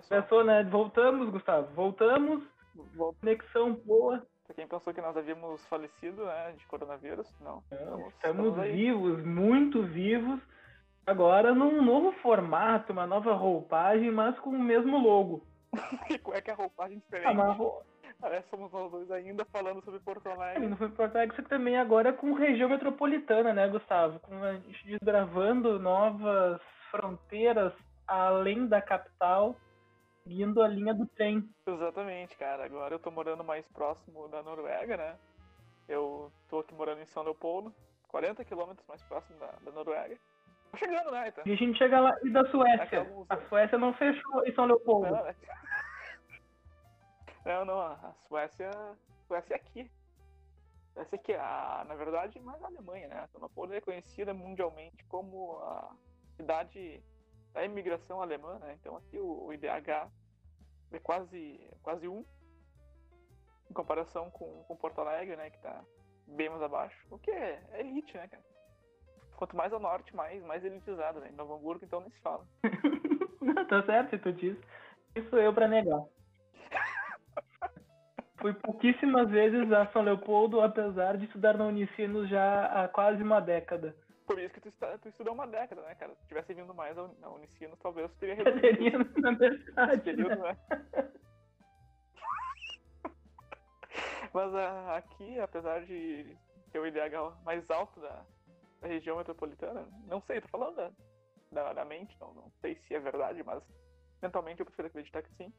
começou. 0.00 0.16
Começou, 0.16 0.44
né? 0.44 0.64
Voltamos, 0.64 1.30
Gustavo. 1.30 1.68
Voltamos. 1.74 2.42
Vol- 2.94 3.14
Conexão 3.20 3.72
boa. 3.84 4.22
Pra 4.44 4.54
quem 4.54 4.66
pensou 4.68 4.94
que 4.94 5.00
nós 5.00 5.16
havíamos 5.16 5.64
falecido, 5.66 6.24
né, 6.24 6.52
de 6.56 6.64
coronavírus, 6.66 7.26
não. 7.40 7.62
Estamos, 7.72 8.08
estamos 8.14 8.58
aí. 8.58 8.72
vivos, 8.72 9.24
muito 9.24 9.82
vivos. 9.82 10.40
Agora 11.06 11.54
num 11.54 11.82
novo 11.82 12.12
formato, 12.20 12.92
uma 12.92 13.06
nova 13.06 13.32
roupagem, 13.32 14.10
mas 14.10 14.38
com 14.40 14.50
o 14.50 14.58
mesmo 14.58 14.98
logo. 14.98 15.42
Que 16.06 16.18
cueca 16.18 16.52
é 16.52 16.54
roupagem 16.54 16.98
Ah, 16.98 17.00
diferente. 17.00 17.36
mas 17.36 17.58
Parece 18.20 18.44
que 18.44 18.50
somos 18.50 18.72
nós 18.72 18.90
dois 18.90 19.10
ainda 19.10 19.44
falando 19.46 19.84
sobre 19.84 20.00
Porto 20.00 20.26
É, 20.28 20.32
Alegre. 20.32 20.66
não 20.68 20.76
foi 20.76 20.88
Porto 20.88 21.16
Alegre, 21.16 21.36
que 21.36 21.42
também 21.50 21.76
agora 21.76 22.12
com 22.14 22.32
região 22.32 22.68
metropolitana, 22.68 23.52
né, 23.52 23.68
Gustavo? 23.68 24.18
Com 24.20 24.42
a 24.42 24.54
gente 24.54 24.86
desbravando 24.86 25.78
novas 25.78 26.60
fronteiras 26.90 27.72
além 28.06 28.66
da 28.68 28.80
capital, 28.80 29.54
seguindo 30.26 30.60
a 30.60 30.66
linha 30.66 30.92
do 30.92 31.06
trem. 31.06 31.48
Exatamente, 31.64 32.36
cara. 32.36 32.64
Agora 32.64 32.94
eu 32.94 32.98
tô 32.98 33.10
morando 33.12 33.44
mais 33.44 33.64
próximo 33.68 34.26
da 34.28 34.42
Noruega, 34.42 34.96
né? 34.96 35.16
Eu 35.88 36.32
tô 36.48 36.58
aqui 36.58 36.74
morando 36.74 37.00
em 37.00 37.06
São 37.06 37.22
Leopoldo, 37.22 37.72
40 38.08 38.44
quilômetros 38.44 38.84
mais 38.88 39.00
próximo 39.04 39.38
da, 39.38 39.52
da 39.62 39.70
Noruega. 39.70 40.18
Tô 40.72 40.78
chegando, 40.78 41.12
né, 41.12 41.28
então? 41.28 41.44
E 41.46 41.52
a 41.52 41.56
gente 41.56 41.78
chega 41.78 42.00
lá. 42.00 42.12
E 42.24 42.30
da 42.30 42.44
Suécia? 42.50 42.98
Alguns- 43.00 43.30
A 43.30 43.40
Suécia 43.48 43.78
não 43.78 43.94
fechou 43.94 44.44
em 44.44 44.52
São 44.54 44.64
Leopoldo. 44.66 45.10
Não, 45.12 45.24
né? 45.24 45.34
não, 47.44 47.64
não, 47.64 47.80
a 47.80 48.12
Suécia, 48.26 48.70
Suécia 49.28 49.54
é 49.54 49.56
aqui. 49.56 49.88
Suécia 50.92 51.16
aqui, 51.16 51.34
a, 51.34 51.84
na 51.86 51.94
verdade, 51.94 52.40
mais 52.40 52.60
a 52.64 52.66
Alemanha, 52.66 53.06
né? 53.06 53.28
São 53.30 53.40
Leopoldo 53.40 53.74
é 53.74 53.80
conhecida 53.80 54.34
mundialmente 54.34 55.04
como 55.04 55.56
a 55.58 55.94
cidade 56.36 57.00
da 57.56 57.64
imigração 57.64 58.20
alemã, 58.20 58.58
né? 58.58 58.76
Então 58.78 58.94
aqui 58.96 59.18
o, 59.18 59.46
o 59.46 59.52
IDH 59.52 60.10
é 60.92 60.98
quase, 60.98 61.58
quase 61.82 62.06
um, 62.06 62.22
em 63.70 63.72
comparação 63.72 64.30
com, 64.30 64.62
com 64.64 64.76
Porto 64.76 65.00
Alegre, 65.00 65.36
né? 65.36 65.48
Que 65.48 65.58
tá 65.62 65.82
bem 66.26 66.50
mais 66.50 66.62
abaixo. 66.62 66.96
O 67.10 67.18
que 67.18 67.30
é, 67.30 67.62
é 67.72 67.80
elite, 67.80 68.14
né, 68.14 68.28
cara? 68.28 68.44
Quanto 69.36 69.56
mais 69.56 69.72
ao 69.72 69.80
norte, 69.80 70.14
mais, 70.14 70.42
mais 70.44 70.62
elitizado, 70.64 71.18
né? 71.20 71.30
Em 71.30 71.34
Novo 71.34 71.54
Hamburgo, 71.54 71.82
então 71.82 72.00
nem 72.00 72.10
se 72.10 72.20
fala. 72.20 72.46
Não, 73.40 73.66
tá 73.66 73.82
certo 73.84 74.10
se 74.10 74.18
tu 74.18 74.32
diz. 74.32 74.58
Isso 75.14 75.34
eu 75.36 75.52
pra 75.54 75.66
negar. 75.66 76.04
Fui 78.38 78.52
pouquíssimas 78.52 79.30
vezes 79.30 79.72
a 79.72 79.86
São 79.92 80.02
Leopoldo, 80.02 80.60
apesar 80.60 81.16
de 81.16 81.24
estudar 81.24 81.56
na 81.56 81.64
Unicinos 81.64 82.28
já 82.28 82.66
há 82.66 82.88
quase 82.88 83.22
uma 83.22 83.40
década. 83.40 83.96
Por 84.26 84.38
isso 84.40 84.52
que 84.52 84.60
tu, 84.60 84.72
tu 85.00 85.08
estudou 85.08 85.32
uma 85.34 85.46
década, 85.46 85.82
né, 85.82 85.94
cara? 85.94 86.14
Se 86.16 86.26
tivesse 86.26 86.52
vindo 86.52 86.74
mais 86.74 86.96
na 86.96 87.30
Unicinos, 87.30 87.78
talvez 87.78 88.10
tu 88.10 88.18
teria 88.18 88.34
reduzido 88.34 88.60
teria, 88.60 88.98
na 89.18 89.30
verdade. 89.30 90.02
período, 90.02 90.42
né? 90.42 90.58
né? 90.92 91.12
Mas 94.34 94.54
ah, 94.54 94.96
aqui, 94.96 95.38
apesar 95.38 95.84
de 95.84 96.36
ter 96.72 96.80
o 96.80 96.86
IDH 96.86 97.42
mais 97.44 97.70
alto 97.70 98.00
da, 98.00 98.26
da 98.80 98.88
região 98.88 99.16
metropolitana, 99.16 99.88
não 100.06 100.20
sei, 100.20 100.40
tô 100.40 100.48
falando 100.48 100.74
da, 100.74 100.92
da, 101.52 101.72
da 101.72 101.84
mente, 101.84 102.16
não, 102.20 102.34
não 102.34 102.50
sei 102.60 102.76
se 102.76 102.94
é 102.94 103.00
verdade, 103.00 103.42
mas 103.42 103.62
mentalmente 104.20 104.60
eu 104.60 104.66
prefiro 104.66 104.88
acreditar 104.88 105.22
que 105.22 105.32
sim. 105.36 105.52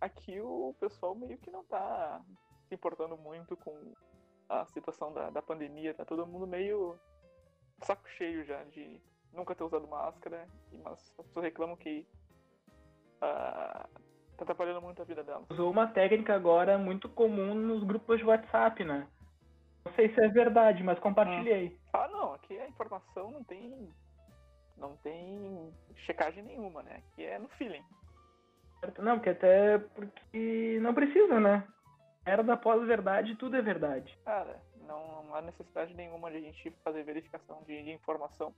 Aqui 0.00 0.40
o 0.40 0.74
pessoal 0.80 1.14
meio 1.14 1.38
que 1.38 1.50
não 1.50 1.64
tá 1.64 2.20
se 2.68 2.74
importando 2.74 3.16
muito 3.16 3.56
com 3.56 3.94
a 4.48 4.66
situação 4.66 5.12
da, 5.12 5.30
da 5.30 5.40
pandemia, 5.40 5.94
tá 5.94 6.04
todo 6.04 6.26
mundo 6.26 6.46
meio 6.46 6.98
saco 7.84 8.08
cheio 8.10 8.44
já 8.44 8.62
de 8.64 9.00
nunca 9.32 9.54
ter 9.54 9.64
usado 9.64 9.86
máscara, 9.86 10.46
mas 10.84 10.92
as 11.18 11.26
pessoas 11.26 11.44
reclamam 11.44 11.76
que 11.76 12.06
ah, 13.20 13.88
tá 14.36 14.44
atrapalhando 14.44 14.82
muito 14.82 15.02
a 15.02 15.04
vida 15.04 15.22
delas. 15.22 15.46
Usou 15.50 15.70
uma 15.70 15.86
técnica 15.88 16.34
agora 16.34 16.78
muito 16.78 17.08
comum 17.08 17.54
nos 17.54 17.84
grupos 17.84 18.18
de 18.18 18.24
WhatsApp, 18.24 18.84
né? 18.84 19.06
Não 19.84 19.92
sei 19.94 20.12
se 20.12 20.20
é 20.20 20.28
verdade, 20.28 20.82
mas 20.82 20.98
compartilhei. 20.98 21.78
Ah, 21.92 22.08
não, 22.08 22.34
aqui 22.34 22.58
a 22.58 22.68
informação 22.68 23.30
não 23.30 23.42
tem. 23.44 23.88
Não 24.76 24.96
tem 24.98 25.74
checagem 26.06 26.42
nenhuma, 26.44 26.82
né? 26.82 27.02
Aqui 27.12 27.24
é 27.24 27.38
no 27.38 27.48
feeling. 27.50 27.82
Não, 28.98 29.16
porque 29.16 29.30
até 29.30 29.78
porque 29.78 30.78
não 30.80 30.94
precisa, 30.94 31.40
né? 31.40 31.66
Era 32.24 32.44
da 32.44 32.56
pós-verdade, 32.56 33.34
tudo 33.36 33.56
é 33.56 33.62
verdade. 33.62 34.16
Cara, 34.24 34.62
não, 34.88 35.34
há 35.34 35.42
necessidade 35.42 35.94
nenhuma 35.94 36.30
de 36.30 36.38
a 36.38 36.40
gente 36.40 36.70
fazer 36.82 37.04
verificação 37.04 37.62
de, 37.66 37.82
de 37.82 37.90
informação. 37.92 38.52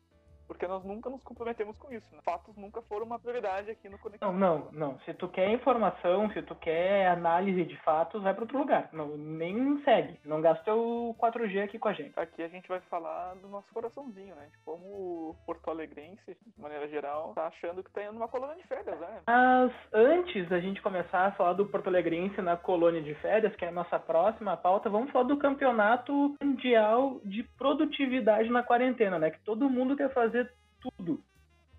Porque 0.50 0.66
nós 0.66 0.84
nunca 0.84 1.09
nos 1.09 1.22
comprometemos 1.22 1.77
com 1.77 1.93
isso. 1.93 2.05
Né? 2.12 2.19
Fatos 2.25 2.56
nunca 2.56 2.83
foram 2.83 3.06
uma 3.06 3.21
prioridade 3.21 3.71
aqui 3.71 3.88
no 3.88 3.97
Conexão. 3.99 4.33
Não, 4.33 4.59
não, 4.59 4.72
não. 4.72 4.99
Se 5.05 5.15
tu 5.15 5.28
quer 5.28 5.49
informação, 5.53 6.28
se 6.33 6.43
tu 6.43 6.56
quer 6.56 7.06
análise 7.06 7.65
de 7.65 7.77
fatos, 7.83 8.21
vai 8.21 8.34
para 8.34 8.43
outro 8.43 8.59
lugar. 8.59 8.89
Não, 8.93 9.16
nem 9.16 9.81
segue. 9.84 10.19
Não 10.25 10.41
gasta 10.41 10.75
o 10.75 11.15
4G 11.21 11.62
aqui 11.62 11.78
com 11.78 11.87
a 11.87 11.93
gente. 11.93 12.19
Aqui 12.19 12.43
a 12.43 12.49
gente 12.49 12.69
vai 12.69 12.81
falar 12.91 13.37
do 13.37 13.47
nosso 13.47 13.72
coraçãozinho, 13.72 14.34
né? 14.34 14.49
De 14.50 14.59
como 14.65 14.84
o 14.84 15.37
Porto 15.47 15.71
Alegrense, 15.71 16.27
de 16.27 16.60
maneira 16.60 16.89
geral, 16.89 17.33
tá 17.33 17.47
achando 17.47 17.84
que 17.84 17.93
tá 17.93 18.03
indo 18.03 18.15
numa 18.15 18.27
colônia 18.27 18.56
de 18.56 18.66
férias, 18.66 18.99
né? 18.99 19.21
Mas 19.28 19.72
antes 19.93 20.49
da 20.49 20.59
gente 20.59 20.83
começar 20.83 21.27
a 21.27 21.33
falar 21.33 21.53
do 21.53 21.66
Porto 21.66 21.87
Alegrense 21.87 22.43
na 22.43 22.56
colônia 22.56 23.00
de 23.00 23.15
férias, 23.15 23.55
que 23.55 23.65
é 23.65 23.69
a 23.69 23.72
nossa 23.72 24.00
próxima 24.00 24.56
pauta, 24.56 24.91
vamos 24.91 25.12
falar 25.12 25.27
do 25.27 25.39
campeonato 25.39 26.34
mundial 26.43 27.21
de 27.25 27.44
produtividade 27.56 28.50
na 28.50 28.65
quarentena, 28.65 29.16
né? 29.16 29.31
Que 29.31 29.41
todo 29.44 29.71
mundo 29.71 29.97
quer 29.97 30.12
fazer 30.12 30.40
tudo 30.80 31.22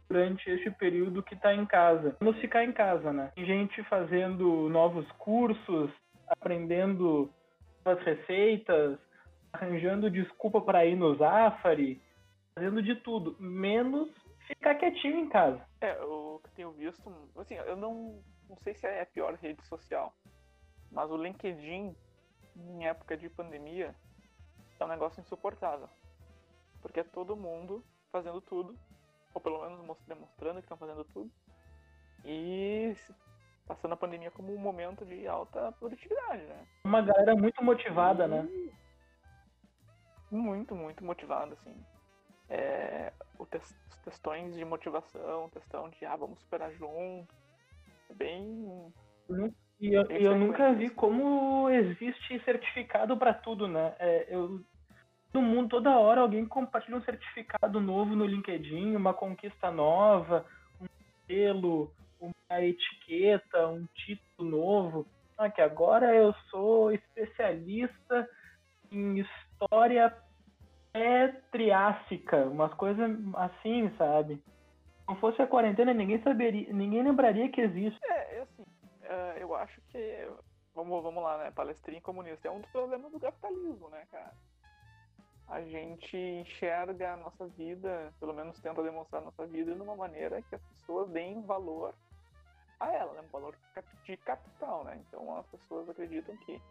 durante 0.10 0.50
este 0.50 0.70
período 0.72 1.24
que 1.24 1.36
tá 1.38 1.54
em 1.54 1.66
casa. 1.66 2.18
Vamos 2.20 2.40
ficar 2.42 2.66
em 2.66 2.74
casa, 2.74 3.14
né? 3.14 3.32
Tem 3.36 3.46
gente 3.46 3.82
fazendo 3.84 4.68
novos 4.70 5.10
cursos, 5.14 5.90
aprendendo 6.28 7.34
novas 7.86 8.04
receitas, 8.04 9.00
arranjando 9.54 10.10
desculpa 10.10 10.60
para 10.62 10.86
ir 10.86 10.96
no 10.96 11.16
Zafari, 11.16 12.02
fazendo 12.54 12.82
de 12.82 12.96
tudo, 12.96 13.38
menos 13.40 14.10
ficar 14.48 14.76
quietinho 14.76 15.18
em 15.18 15.30
casa. 15.30 15.66
É, 15.80 15.94
o 16.04 16.42
que 16.44 16.52
tenho 16.52 16.72
visto, 16.72 17.10
assim, 17.38 17.56
eu 17.56 17.78
não, 17.78 18.22
não 18.50 18.58
sei 18.58 18.74
se 18.74 18.86
é 18.86 19.02
a 19.02 19.06
pior 19.06 19.36
rede 19.36 19.66
social, 19.66 20.14
mas 20.92 21.10
o 21.10 21.18
LinkedIn, 21.18 21.96
em 22.58 22.86
época 22.86 23.16
de 23.16 23.30
pandemia, 23.30 23.96
é 24.80 24.84
um 24.84 24.90
negócio 24.90 25.22
insuportável. 25.22 25.88
Porque 26.82 27.00
é 27.00 27.04
todo 27.04 27.36
mundo 27.36 27.84
fazendo 28.12 28.42
tudo, 28.42 28.78
ou 29.34 29.42
pelo 29.42 29.62
menos 29.62 29.98
demonstrando 30.08 30.60
que 30.60 30.66
estão 30.66 30.78
fazendo 30.78 31.04
tudo, 31.06 31.32
e 32.26 32.96
passando 33.68 33.94
a 33.94 33.98
pandemia 33.98 34.32
como 34.32 34.54
um 34.54 34.58
momento 34.58 35.06
de 35.06 35.28
alta 35.28 35.72
produtividade, 35.74 36.44
né? 36.44 36.68
Uma 36.84 37.02
galera 37.02 37.36
muito 37.36 37.64
motivada, 37.64 38.28
né? 38.28 38.48
Muito, 40.30 40.76
muito 40.76 41.04
motivado, 41.04 41.54
assim. 41.54 41.76
É, 42.50 43.14
o 43.40 43.46
tes- 43.46 43.76
os 43.90 43.98
textões 44.00 44.54
de 44.56 44.64
motivação, 44.66 45.50
textão 45.50 45.90
de, 45.90 46.06
ah, 46.06 46.16
vamos 46.16 46.40
superar 46.40 46.72
junto. 46.74 47.34
É 48.10 48.14
bem... 48.14 48.94
E 49.80 49.94
eu, 49.94 50.12
e 50.12 50.24
eu 50.24 50.38
nunca 50.38 50.74
vi 50.74 50.90
como 50.90 51.70
existe 51.70 52.40
certificado 52.44 53.18
pra 53.18 53.34
tudo, 53.34 53.68
né? 53.68 53.96
É, 53.98 54.28
eu, 54.30 54.62
no 55.34 55.42
mundo, 55.42 55.70
toda 55.70 55.98
hora, 55.98 56.22
alguém 56.22 56.46
compartilha 56.46 56.98
um 56.98 57.04
certificado 57.04 57.80
novo 57.80 58.16
no 58.16 58.26
LinkedIn, 58.26 58.96
uma 58.96 59.14
conquista 59.14 59.72
nova, 59.72 60.46
um 60.80 60.86
selo, 61.26 61.94
uma 62.20 62.62
etiqueta, 62.62 63.68
um 63.68 63.86
título 63.96 64.50
novo. 64.50 65.08
Ah, 65.38 65.50
que 65.50 65.62
agora 65.62 66.14
eu 66.14 66.34
sou 66.50 66.92
especialista 66.92 68.30
em 68.92 69.20
história 69.20 70.16
pré-triássica, 70.92 72.46
umas 72.46 72.74
coisas 72.74 73.10
assim, 73.36 73.90
sabe? 73.98 74.36
Se 74.36 75.08
não 75.08 75.16
fosse 75.16 75.42
a 75.42 75.48
quarentena, 75.48 75.94
ninguém 75.94 76.22
saberia, 76.22 76.72
ninguém 76.74 77.02
lembraria 77.02 77.50
que 77.50 77.62
existe. 77.62 78.00
É, 78.06 78.38
é 78.38 78.42
assim, 78.42 78.66
é, 79.04 79.38
eu 79.42 79.56
acho 79.56 79.82
que, 79.90 80.28
vamos, 80.76 81.02
vamos 81.02 81.24
lá, 81.24 81.38
né, 81.38 81.52
palestrinha 81.52 82.02
comunista, 82.02 82.48
é 82.48 82.52
um 82.52 82.60
dos 82.60 82.70
problemas 82.72 83.12
do 83.12 83.20
capitalismo, 83.20 83.90
né, 83.90 84.06
cara? 84.12 84.34
A 85.52 85.62
gente 85.64 86.16
enxerga 86.16 87.12
a 87.14 87.18
nossa 87.18 87.46
vida, 87.46 88.14
pelo 88.22 88.34
menos 88.34 88.58
tenta 88.62 88.82
demonstrar 88.82 89.22
a 89.22 89.26
nossa 89.26 89.46
vida 89.46 89.76
de 89.76 89.82
uma 89.82 89.98
maneira 89.98 90.42
que 90.44 90.56
as 90.56 90.62
pessoas 90.62 91.10
deem 91.10 91.42
valor 91.42 91.94
a 92.80 92.90
ela, 92.94 93.14
né, 93.16 93.22
um 93.22 93.28
valor 93.28 93.54
de 94.06 94.16
capital, 94.16 94.86
né? 94.86 94.96
Então 95.06 95.38
as 95.38 95.46
pessoas 95.48 95.90
acreditam 95.90 96.38
que 96.38 96.62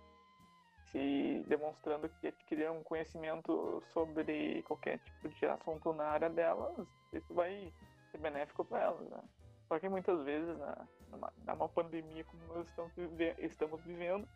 se 0.86 1.44
demonstrando 1.46 2.08
que 2.08 2.28
adquiriram 2.28 2.78
um 2.78 2.82
conhecimento 2.82 3.82
sobre 3.92 4.62
qualquer 4.62 4.98
tipo 5.00 5.28
de 5.28 5.44
assunto 5.44 5.92
na 5.92 6.04
área 6.04 6.30
delas, 6.30 6.74
isso 7.12 7.34
vai 7.34 7.70
ser 8.10 8.16
benéfico 8.16 8.64
para 8.64 8.80
elas, 8.80 9.10
né? 9.10 9.22
Só 9.68 9.78
que 9.78 9.90
muitas 9.90 10.24
vezes, 10.24 10.58
na, 10.58 10.88
numa, 11.10 11.32
numa 11.46 11.68
pandemia 11.68 12.24
como 12.24 12.42
nós 12.54 12.66
estamos, 12.66 12.92
vive- 12.96 13.36
estamos 13.40 13.78
vivendo, 13.82 14.26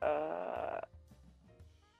ah, 0.00 0.86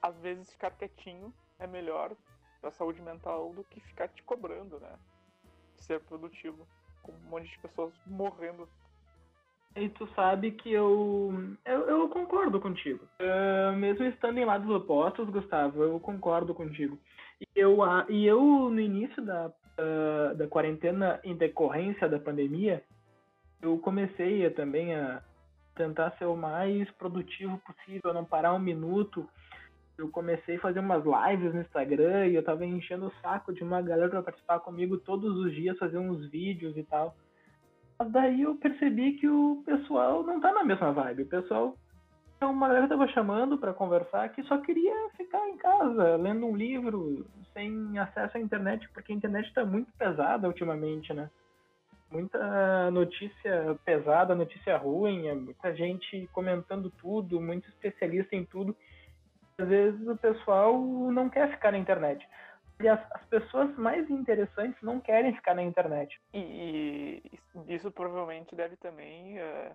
às 0.00 0.16
vezes 0.20 0.52
ficar 0.52 0.70
quietinho 0.70 1.34
é 1.58 1.66
melhor 1.66 2.12
para 2.60 2.70
a 2.70 2.72
saúde 2.72 3.00
mental 3.02 3.52
do 3.54 3.64
que 3.64 3.80
ficar 3.80 4.08
te 4.08 4.22
cobrando, 4.22 4.78
né? 4.80 4.92
Ser 5.76 6.00
produtivo, 6.00 6.66
com 7.02 7.12
um 7.12 7.30
monte 7.30 7.48
de 7.48 7.58
pessoas 7.58 7.92
morrendo 8.06 8.68
E 9.76 9.88
tu 9.90 10.08
sabe 10.14 10.52
que 10.52 10.72
eu, 10.72 11.32
eu, 11.64 11.88
eu 11.88 12.08
concordo 12.08 12.60
contigo. 12.60 13.04
Uh, 13.20 13.76
mesmo 13.76 14.04
estando 14.06 14.38
em 14.38 14.44
lados 14.44 14.68
opostos, 14.68 15.28
Gustavo, 15.30 15.82
eu 15.82 16.00
concordo 16.00 16.54
contigo. 16.54 16.98
E 17.40 17.46
eu, 17.54 17.80
uh, 17.80 18.10
e 18.10 18.26
eu 18.26 18.40
no 18.40 18.80
início 18.80 19.24
da, 19.24 19.46
uh, 19.48 20.34
da 20.36 20.48
quarentena, 20.48 21.20
em 21.22 21.36
decorrência 21.36 22.08
da 22.08 22.18
pandemia, 22.18 22.82
eu 23.62 23.78
comecei 23.78 24.48
também 24.50 24.94
a 24.94 25.22
tentar 25.74 26.10
ser 26.18 26.26
o 26.26 26.36
mais 26.36 26.90
produtivo 26.92 27.58
possível, 27.58 28.12
não 28.12 28.24
parar 28.24 28.52
um 28.52 28.58
minuto. 28.58 29.28
Eu 29.98 30.08
comecei 30.08 30.56
a 30.56 30.60
fazer 30.60 30.78
umas 30.78 31.04
lives 31.04 31.52
no 31.52 31.60
Instagram 31.60 32.28
e 32.28 32.36
eu 32.36 32.44
tava 32.44 32.64
enchendo 32.64 33.08
o 33.08 33.12
saco 33.20 33.52
de 33.52 33.64
uma 33.64 33.82
galera 33.82 34.08
para 34.08 34.22
participar 34.22 34.60
comigo 34.60 34.96
todos 34.98 35.36
os 35.36 35.52
dias, 35.52 35.76
fazer 35.76 35.98
uns 35.98 36.30
vídeos 36.30 36.76
e 36.76 36.84
tal. 36.84 37.16
Mas 37.98 38.12
daí 38.12 38.42
eu 38.42 38.54
percebi 38.54 39.14
que 39.14 39.28
o 39.28 39.60
pessoal 39.66 40.22
não 40.22 40.40
tá 40.40 40.52
na 40.52 40.62
mesma 40.62 40.92
vibe. 40.92 41.24
O 41.24 41.28
pessoal 41.28 41.76
uma 42.46 42.68
galera 42.68 42.88
tava 42.88 43.08
chamando 43.08 43.58
para 43.58 43.74
conversar 43.74 44.28
que 44.28 44.42
só 44.44 44.58
queria 44.58 44.94
ficar 45.16 45.48
em 45.48 45.56
casa, 45.56 46.16
lendo 46.16 46.46
um 46.46 46.56
livro, 46.56 47.26
sem 47.52 47.98
acesso 47.98 48.36
à 48.36 48.40
internet, 48.40 48.88
porque 48.90 49.12
a 49.12 49.16
internet 49.16 49.52
tá 49.52 49.64
muito 49.64 49.90
pesada 49.98 50.46
ultimamente, 50.46 51.12
né? 51.12 51.28
Muita 52.10 52.90
notícia 52.90 53.76
pesada, 53.84 54.34
notícia 54.34 54.76
ruim, 54.76 55.26
é 55.26 55.34
muita 55.34 55.74
gente 55.74 56.28
comentando 56.32 56.90
tudo, 56.90 57.40
muito 57.40 57.68
especialista 57.68 58.36
em 58.36 58.44
tudo. 58.44 58.74
Às 59.58 59.68
vezes 59.68 60.06
o 60.06 60.16
pessoal 60.16 60.78
não 60.78 61.28
quer 61.28 61.50
ficar 61.50 61.72
na 61.72 61.78
internet. 61.78 62.26
E 62.80 62.88
as, 62.88 63.00
as, 63.12 63.24
pessoas 63.26 63.76
mais 63.76 64.08
interessantes 64.08 64.80
não 64.82 65.00
querem 65.00 65.34
ficar 65.34 65.54
na 65.54 65.62
internet. 65.62 66.20
E, 66.32 67.20
e 67.66 67.74
isso 67.74 67.90
provavelmente 67.90 68.54
deve 68.54 68.76
também 68.76 69.36
é, 69.38 69.72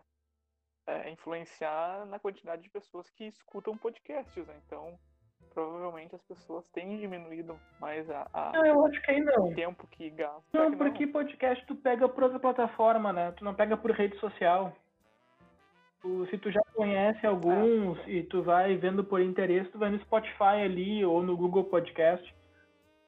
é, 0.88 1.10
influenciar 1.10 2.06
na 2.06 2.18
quantidade 2.18 2.62
de 2.62 2.70
pessoas 2.70 3.10
que 3.10 3.26
escutam 3.26 3.78
podcasts, 3.78 4.48
né? 4.48 4.56
Então, 4.66 4.98
provavelmente 5.54 6.16
as 6.16 6.24
pessoas 6.24 6.68
têm 6.70 6.98
diminuído 6.98 7.60
mais 7.80 8.10
a, 8.10 8.28
a 8.34 8.52
não, 8.54 8.66
eu 8.66 8.86
acho 8.86 9.02
que 9.02 9.12
aí 9.12 9.22
não. 9.22 9.50
o 9.50 9.54
tempo 9.54 9.86
que 9.88 10.10
gasta. 10.10 10.44
Não, 10.54 10.72
que 10.72 10.78
porque 10.78 11.06
não. 11.06 11.12
podcast 11.12 11.66
tu 11.66 11.76
pega 11.76 12.08
por 12.08 12.24
outra 12.24 12.40
plataforma, 12.40 13.12
né? 13.12 13.34
Tu 13.34 13.44
não 13.44 13.54
pega 13.54 13.76
por 13.76 13.92
rede 13.92 14.18
social. 14.20 14.74
Se 16.30 16.38
tu 16.38 16.52
já 16.52 16.62
conhece 16.76 17.26
alguns 17.26 17.98
é. 18.08 18.12
e 18.12 18.24
tu 18.24 18.44
vai 18.44 18.76
vendo 18.76 19.04
por 19.04 19.22
interesse, 19.22 19.72
tu 19.72 19.80
vai 19.80 19.90
no 19.90 20.00
Spotify 20.00 20.64
ali 20.64 21.06
ou 21.06 21.24
no 21.24 21.38
Google 21.38 21.64
Podcast 21.64 22.34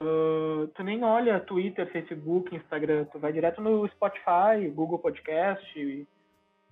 Uh, 0.02 0.68
tu 0.76 0.84
nem 0.84 1.04
olha 1.04 1.40
Twitter, 1.40 1.90
Facebook, 1.90 2.54
Instagram, 2.54 3.06
tu 3.06 3.20
vai 3.20 3.32
direto 3.32 3.62
no 3.62 3.88
Spotify, 3.88 4.70
Google 4.74 5.00
Podcast, 5.00 6.08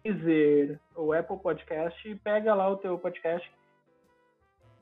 Deezer, 0.04 0.80
ou 0.94 1.14
Apple 1.14 1.40
Podcast 1.40 2.08
e 2.08 2.16
pega 2.16 2.54
lá 2.54 2.68
o 2.68 2.78
teu 2.78 3.00
podcast. 3.00 3.50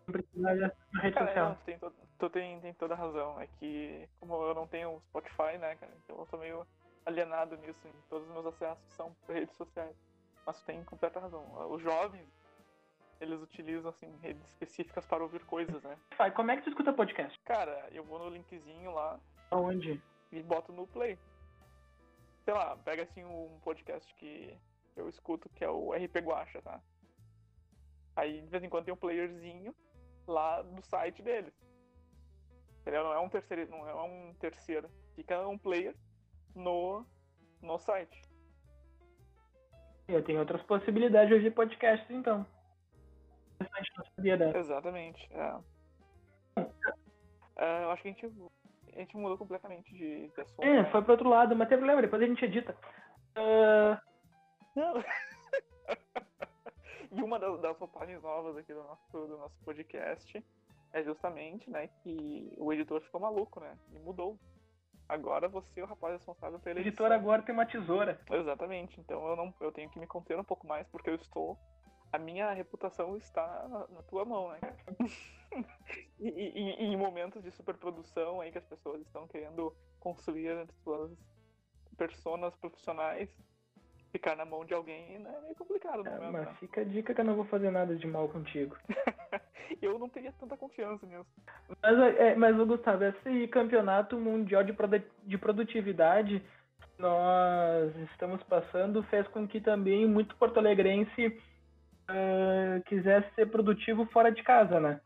Não 0.07 0.13
precisa 0.13 0.75
na 0.91 1.01
rede 1.01 1.13
cara, 1.13 1.27
social. 1.27 1.49
Não, 1.49 1.55
tem 1.57 1.77
to, 1.77 1.93
tu 2.17 2.29
tem, 2.31 2.59
tem 2.61 2.73
toda 2.73 2.95
a 2.95 2.97
razão. 2.97 3.39
É 3.39 3.47
que, 3.59 4.09
como 4.19 4.33
eu 4.41 4.55
não 4.55 4.65
tenho 4.65 4.99
Spotify, 5.09 5.59
né, 5.59 5.75
cara, 5.75 5.91
então 6.03 6.17
eu 6.17 6.25
tô 6.25 6.37
meio 6.37 6.65
alienado 7.05 7.55
nisso. 7.57 7.87
Todos 8.09 8.27
os 8.27 8.33
meus 8.33 8.47
acessos 8.47 8.83
são 8.93 9.15
por 9.27 9.35
redes 9.35 9.55
sociais. 9.55 9.95
Mas 10.45 10.59
tu 10.59 10.65
tem 10.65 10.83
completa 10.83 11.19
razão. 11.19 11.45
Os 11.71 11.81
jovens 11.81 12.27
eles 13.21 13.39
utilizam 13.39 13.89
assim 13.89 14.11
redes 14.17 14.43
específicas 14.47 15.05
para 15.05 15.23
ouvir 15.23 15.45
coisas, 15.45 15.81
né? 15.83 15.95
Pai, 16.17 16.31
como 16.31 16.49
é 16.49 16.57
que 16.57 16.63
tu 16.63 16.69
escuta 16.69 16.91
podcast? 16.91 17.39
Cara, 17.45 17.87
eu 17.91 18.03
vou 18.03 18.17
no 18.17 18.29
linkzinho 18.29 18.91
lá. 18.91 19.19
Aonde? 19.51 20.01
E 20.31 20.41
boto 20.41 20.73
no 20.73 20.87
play. 20.87 21.17
Sei 22.43 22.53
lá, 22.53 22.75
pega 22.77 23.03
assim 23.03 23.23
um 23.23 23.59
podcast 23.63 24.11
que 24.15 24.57
eu 24.95 25.07
escuto 25.07 25.47
que 25.49 25.63
é 25.63 25.69
o 25.69 25.93
RP 25.93 26.17
Guacha, 26.17 26.61
tá? 26.63 26.81
Aí 28.15 28.41
de 28.41 28.47
vez 28.47 28.63
em 28.63 28.69
quando 28.69 28.85
tem 28.85 28.93
um 28.93 28.97
playerzinho 28.97 29.75
lá 30.27 30.63
do 30.63 30.81
site 30.81 31.21
deles. 31.21 31.53
Entendeu? 32.81 33.03
Não 33.03 33.13
é 33.13 33.19
um 33.19 33.29
terceiro, 33.29 33.69
não 33.69 33.87
é 33.87 34.03
um 34.03 34.33
terceiro. 34.39 34.89
Fica 35.15 35.47
um 35.47 35.59
player 35.59 35.95
no 36.55 37.05
no 37.61 37.77
site. 37.77 38.30
Eu 40.13 40.23
tenho 40.23 40.39
outras 40.39 40.61
possibilidades 40.63 41.29
de 41.29 41.35
ouvir 41.35 41.51
podcasts 41.51 42.09
então 42.11 42.45
interessante, 43.61 43.91
não 43.97 44.05
sabia 44.15 44.37
dessa. 44.37 44.57
Exatamente. 44.57 45.29
É. 45.33 45.59
É, 47.57 47.83
eu 47.83 47.91
acho 47.91 48.01
que 48.01 48.07
a 48.07 48.11
gente, 48.11 48.25
a 48.93 48.99
gente 48.99 49.17
mudou 49.17 49.37
completamente 49.37 49.93
de, 49.93 50.27
de 50.27 50.41
assunto. 50.41 50.63
É, 50.63 50.89
foi 50.91 51.01
pro 51.01 51.11
outro 51.11 51.29
lado, 51.29 51.55
mas 51.55 51.69
tem 51.69 51.77
problema, 51.77 52.01
depois 52.01 52.21
a 52.21 52.25
gente 52.25 52.43
edita. 52.43 52.75
Uh... 53.37 53.97
Não. 54.75 55.03
e 57.11 57.21
uma 57.21 57.39
das, 57.39 57.59
das 57.61 57.77
vantagens 57.77 58.21
novas 58.21 58.57
aqui 58.57 58.73
do 58.73 58.83
nosso, 58.83 59.27
do 59.27 59.37
nosso 59.37 59.55
podcast 59.63 60.43
é 60.93 61.03
justamente, 61.03 61.69
né, 61.69 61.87
que 62.03 62.53
o 62.57 62.73
editor 62.73 63.01
ficou 63.01 63.21
maluco, 63.21 63.59
né? 63.59 63.77
E 63.93 63.99
mudou. 63.99 64.37
Agora 65.11 65.49
você 65.49 65.81
é 65.81 65.83
o 65.83 65.87
rapaz 65.87 66.13
responsável 66.13 66.57
pela 66.57 66.79
edição. 66.79 67.03
O 67.03 67.07
editor 67.07 67.11
agora 67.11 67.41
tem 67.41 67.53
uma 67.53 67.65
tesoura. 67.65 68.17
Exatamente. 68.31 68.97
Então 68.97 69.27
eu 69.27 69.35
não 69.35 69.53
eu 69.59 69.69
tenho 69.69 69.89
que 69.89 69.99
me 69.99 70.07
conter 70.07 70.39
um 70.39 70.43
pouco 70.43 70.65
mais 70.65 70.87
porque 70.87 71.09
eu 71.09 71.15
estou 71.15 71.59
a 72.13 72.17
minha 72.17 72.53
reputação 72.53 73.17
está 73.17 73.67
na, 73.67 74.03
tua 74.03 74.23
mão, 74.23 74.51
né? 74.51 74.59
e, 76.17 76.29
e, 76.29 76.81
e, 76.81 76.85
em 76.85 76.95
momentos 76.95 77.43
de 77.43 77.51
superprodução 77.51 78.39
aí 78.39 78.53
que 78.53 78.57
as 78.57 78.65
pessoas 78.65 79.01
estão 79.01 79.27
querendo 79.27 79.75
construir 79.99 80.49
as 80.49 80.69
suas 80.81 81.11
personas 81.97 82.55
profissionais, 82.55 83.29
ficar 84.11 84.35
na 84.35 84.45
mão 84.45 84.65
de 84.65 84.73
alguém 84.73 85.19
né, 85.19 85.33
é 85.37 85.41
meio 85.41 85.55
complicado. 85.55 86.05
É, 86.05 86.11
momento, 86.11 86.31
mas 86.31 86.45
né? 86.47 86.55
fica 86.59 86.81
a 86.81 86.83
dica 86.83 87.13
que 87.13 87.21
eu 87.21 87.25
não 87.25 87.35
vou 87.35 87.45
fazer 87.45 87.71
nada 87.71 87.95
de 87.95 88.07
mal 88.07 88.27
contigo. 88.29 88.75
eu 89.81 89.97
não 89.97 90.09
teria 90.09 90.33
tanta 90.33 90.57
confiança 90.57 91.05
nisso. 91.05 91.25
Mas, 91.81 91.99
é, 92.17 92.35
mas 92.35 92.55
Gustavo, 92.57 93.03
esse 93.03 93.47
campeonato 93.47 94.17
mundial 94.17 94.63
de, 94.63 94.73
produ 94.73 95.01
de 95.23 95.37
produtividade 95.37 96.39
que 96.95 97.01
nós 97.01 97.95
estamos 98.11 98.43
passando 98.43 99.03
fez 99.03 99.27
com 99.29 99.47
que 99.47 99.61
também 99.61 100.05
muito 100.05 100.35
porto-alegrense 100.35 101.27
uh, 101.27 102.83
quisesse 102.85 103.33
ser 103.35 103.49
produtivo 103.49 104.05
fora 104.07 104.31
de 104.31 104.43
casa, 104.43 104.79
né? 104.79 104.99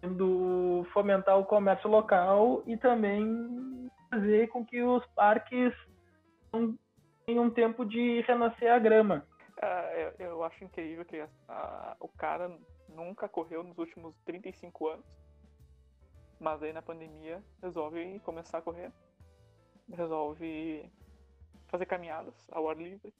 Tendo 0.00 0.86
fomentar 0.92 1.38
o 1.38 1.46
comércio 1.46 1.88
local 1.88 2.62
e 2.66 2.76
também 2.76 3.88
fazer 4.10 4.48
com 4.48 4.64
que 4.64 4.82
os 4.82 5.04
parques 5.14 5.72
tenham 7.26 7.50
tempo 7.50 7.84
de 7.84 8.20
renascer 8.22 8.72
a 8.72 8.78
grama. 8.78 9.26
Uh, 9.62 9.98
eu, 10.18 10.26
eu, 10.26 10.44
acho 10.44 10.64
incrível 10.64 11.04
que 11.04 11.20
uh, 11.20 11.28
o 12.00 12.08
cara 12.08 12.50
nunca 12.88 13.28
correu 13.28 13.62
nos 13.62 13.78
últimos 13.78 14.16
35 14.24 14.88
anos, 14.88 15.06
mas 16.40 16.62
aí 16.62 16.72
na 16.72 16.82
pandemia 16.82 17.42
resolve 17.62 18.20
começar 18.20 18.58
a 18.58 18.62
correr, 18.62 18.92
resolve 19.92 20.90
fazer 21.68 21.86
caminhadas 21.86 22.34
ao 22.50 22.68
ar 22.68 22.76
livre 22.76 23.12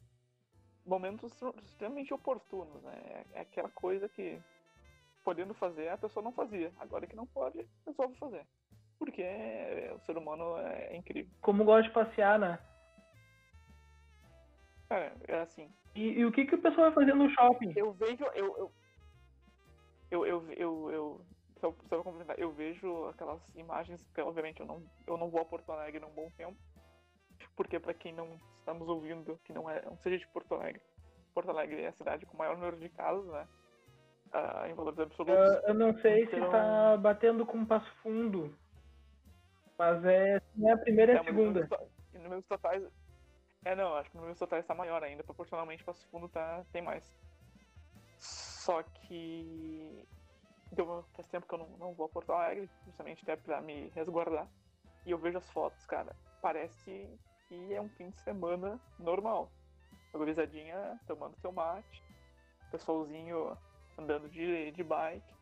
momentos 0.86 1.32
extremamente 1.62 2.12
oportunos, 2.12 2.82
né? 2.82 3.24
É 3.32 3.40
aquela 3.40 3.70
coisa 3.70 4.08
que, 4.08 4.38
podendo 5.24 5.54
fazer, 5.54 5.88
a 5.88 5.98
pessoa 5.98 6.22
não 6.22 6.32
fazia. 6.32 6.72
Agora 6.78 7.06
que 7.06 7.16
não 7.16 7.26
pode, 7.26 7.66
resolve 7.86 8.14
fazer. 8.16 8.46
Porque 8.98 9.22
é, 9.22 9.92
o 9.94 9.98
ser 10.00 10.16
humano 10.16 10.56
é 10.58 10.96
incrível. 10.96 11.30
Como 11.40 11.64
gosta 11.64 11.88
de 11.88 11.94
passear, 11.94 12.38
né? 12.38 12.58
É, 14.94 15.12
é 15.28 15.40
assim. 15.40 15.70
E, 15.94 16.20
e, 16.20 16.24
o 16.24 16.32
que, 16.32 16.44
que 16.44 16.54
o 16.54 16.62
pessoal 16.62 16.90
vai 16.90 17.04
fazer 17.04 17.14
no 17.14 17.30
shopping? 17.30 17.72
Eu 17.76 17.92
vejo. 17.92 18.24
Eu. 18.34 18.56
Eu. 18.56 18.72
Eu. 20.10 20.26
Eu. 20.26 20.52
eu, 20.52 20.90
eu 20.90 21.20
só, 21.60 21.74
só 21.88 22.02
complementar, 22.02 22.38
eu 22.38 22.52
vejo 22.52 23.06
aquelas 23.06 23.40
imagens 23.54 24.04
que, 24.14 24.20
obviamente, 24.20 24.60
eu 24.60 24.66
não, 24.66 24.82
eu 25.06 25.16
não 25.16 25.30
vou 25.30 25.40
a 25.40 25.44
Porto 25.44 25.72
Alegre 25.72 25.98
num 26.00 26.10
bom 26.10 26.28
tempo 26.36 26.58
porque 27.56 27.78
para 27.78 27.94
quem 27.94 28.12
não 28.12 28.38
está 28.58 28.74
nos 28.74 28.88
ouvindo, 28.88 29.38
que 29.44 29.52
não 29.52 29.68
é, 29.68 29.82
não 29.82 29.96
seja 29.98 30.18
de 30.18 30.26
Porto 30.28 30.54
Alegre, 30.54 30.80
Porto 31.34 31.50
Alegre 31.50 31.82
é 31.82 31.88
a 31.88 31.92
cidade 31.92 32.26
com 32.26 32.34
o 32.34 32.38
maior 32.38 32.56
número 32.56 32.78
de 32.78 32.88
casos, 32.88 33.26
né? 33.26 33.46
Uh, 34.32 34.66
em 34.68 34.74
valores 34.74 34.98
absolutos. 34.98 35.36
Eu, 35.36 35.68
eu 35.68 35.74
não 35.74 35.96
sei 36.00 36.24
então... 36.24 36.40
se 36.40 36.44
está 36.44 36.96
batendo 36.96 37.46
com 37.46 37.64
Passo 37.64 37.90
Fundo, 38.02 38.56
mas 39.78 40.04
é, 40.04 40.40
é 40.62 40.72
a 40.72 40.78
primeira 40.78 41.12
e 41.12 41.16
é, 41.16 41.20
a 41.20 41.24
segunda. 41.24 41.68
Em 42.14 42.18
números 42.18 42.44
totais, 42.46 42.82
é 43.64 43.74
não, 43.74 43.94
acho 43.94 44.10
que 44.10 44.16
no 44.16 44.22
números 44.22 44.38
totais 44.38 44.64
está 44.64 44.74
maior 44.74 45.02
ainda, 45.02 45.24
proporcionalmente 45.24 45.84
Passo 45.84 46.06
Fundo 46.08 46.28
tá, 46.28 46.64
tem 46.72 46.82
mais. 46.82 47.04
Só 48.18 48.82
que 48.82 50.06
deu, 50.72 51.04
faz 51.14 51.28
tempo 51.28 51.46
que 51.46 51.54
eu 51.54 51.58
não, 51.58 51.68
não 51.78 51.94
vou 51.94 52.06
a 52.06 52.08
Porto 52.08 52.32
Alegre, 52.32 52.70
justamente 52.84 53.22
até 53.22 53.36
para 53.36 53.60
me 53.60 53.88
resguardar. 53.90 54.48
E 55.06 55.10
eu 55.10 55.18
vejo 55.18 55.38
as 55.38 55.48
fotos, 55.50 55.84
cara, 55.86 56.14
parece 56.40 57.08
que 57.48 57.74
é 57.74 57.80
um 57.80 57.88
fim 57.90 58.10
de 58.10 58.20
semana 58.20 58.80
normal. 58.98 59.50
A 60.12 60.18
gurizadinha 60.18 60.98
tomando 61.06 61.36
seu 61.36 61.52
mate, 61.52 62.02
pessoalzinho 62.70 63.56
andando 63.98 64.28
de, 64.28 64.70
de 64.72 64.82
bike, 64.82 65.34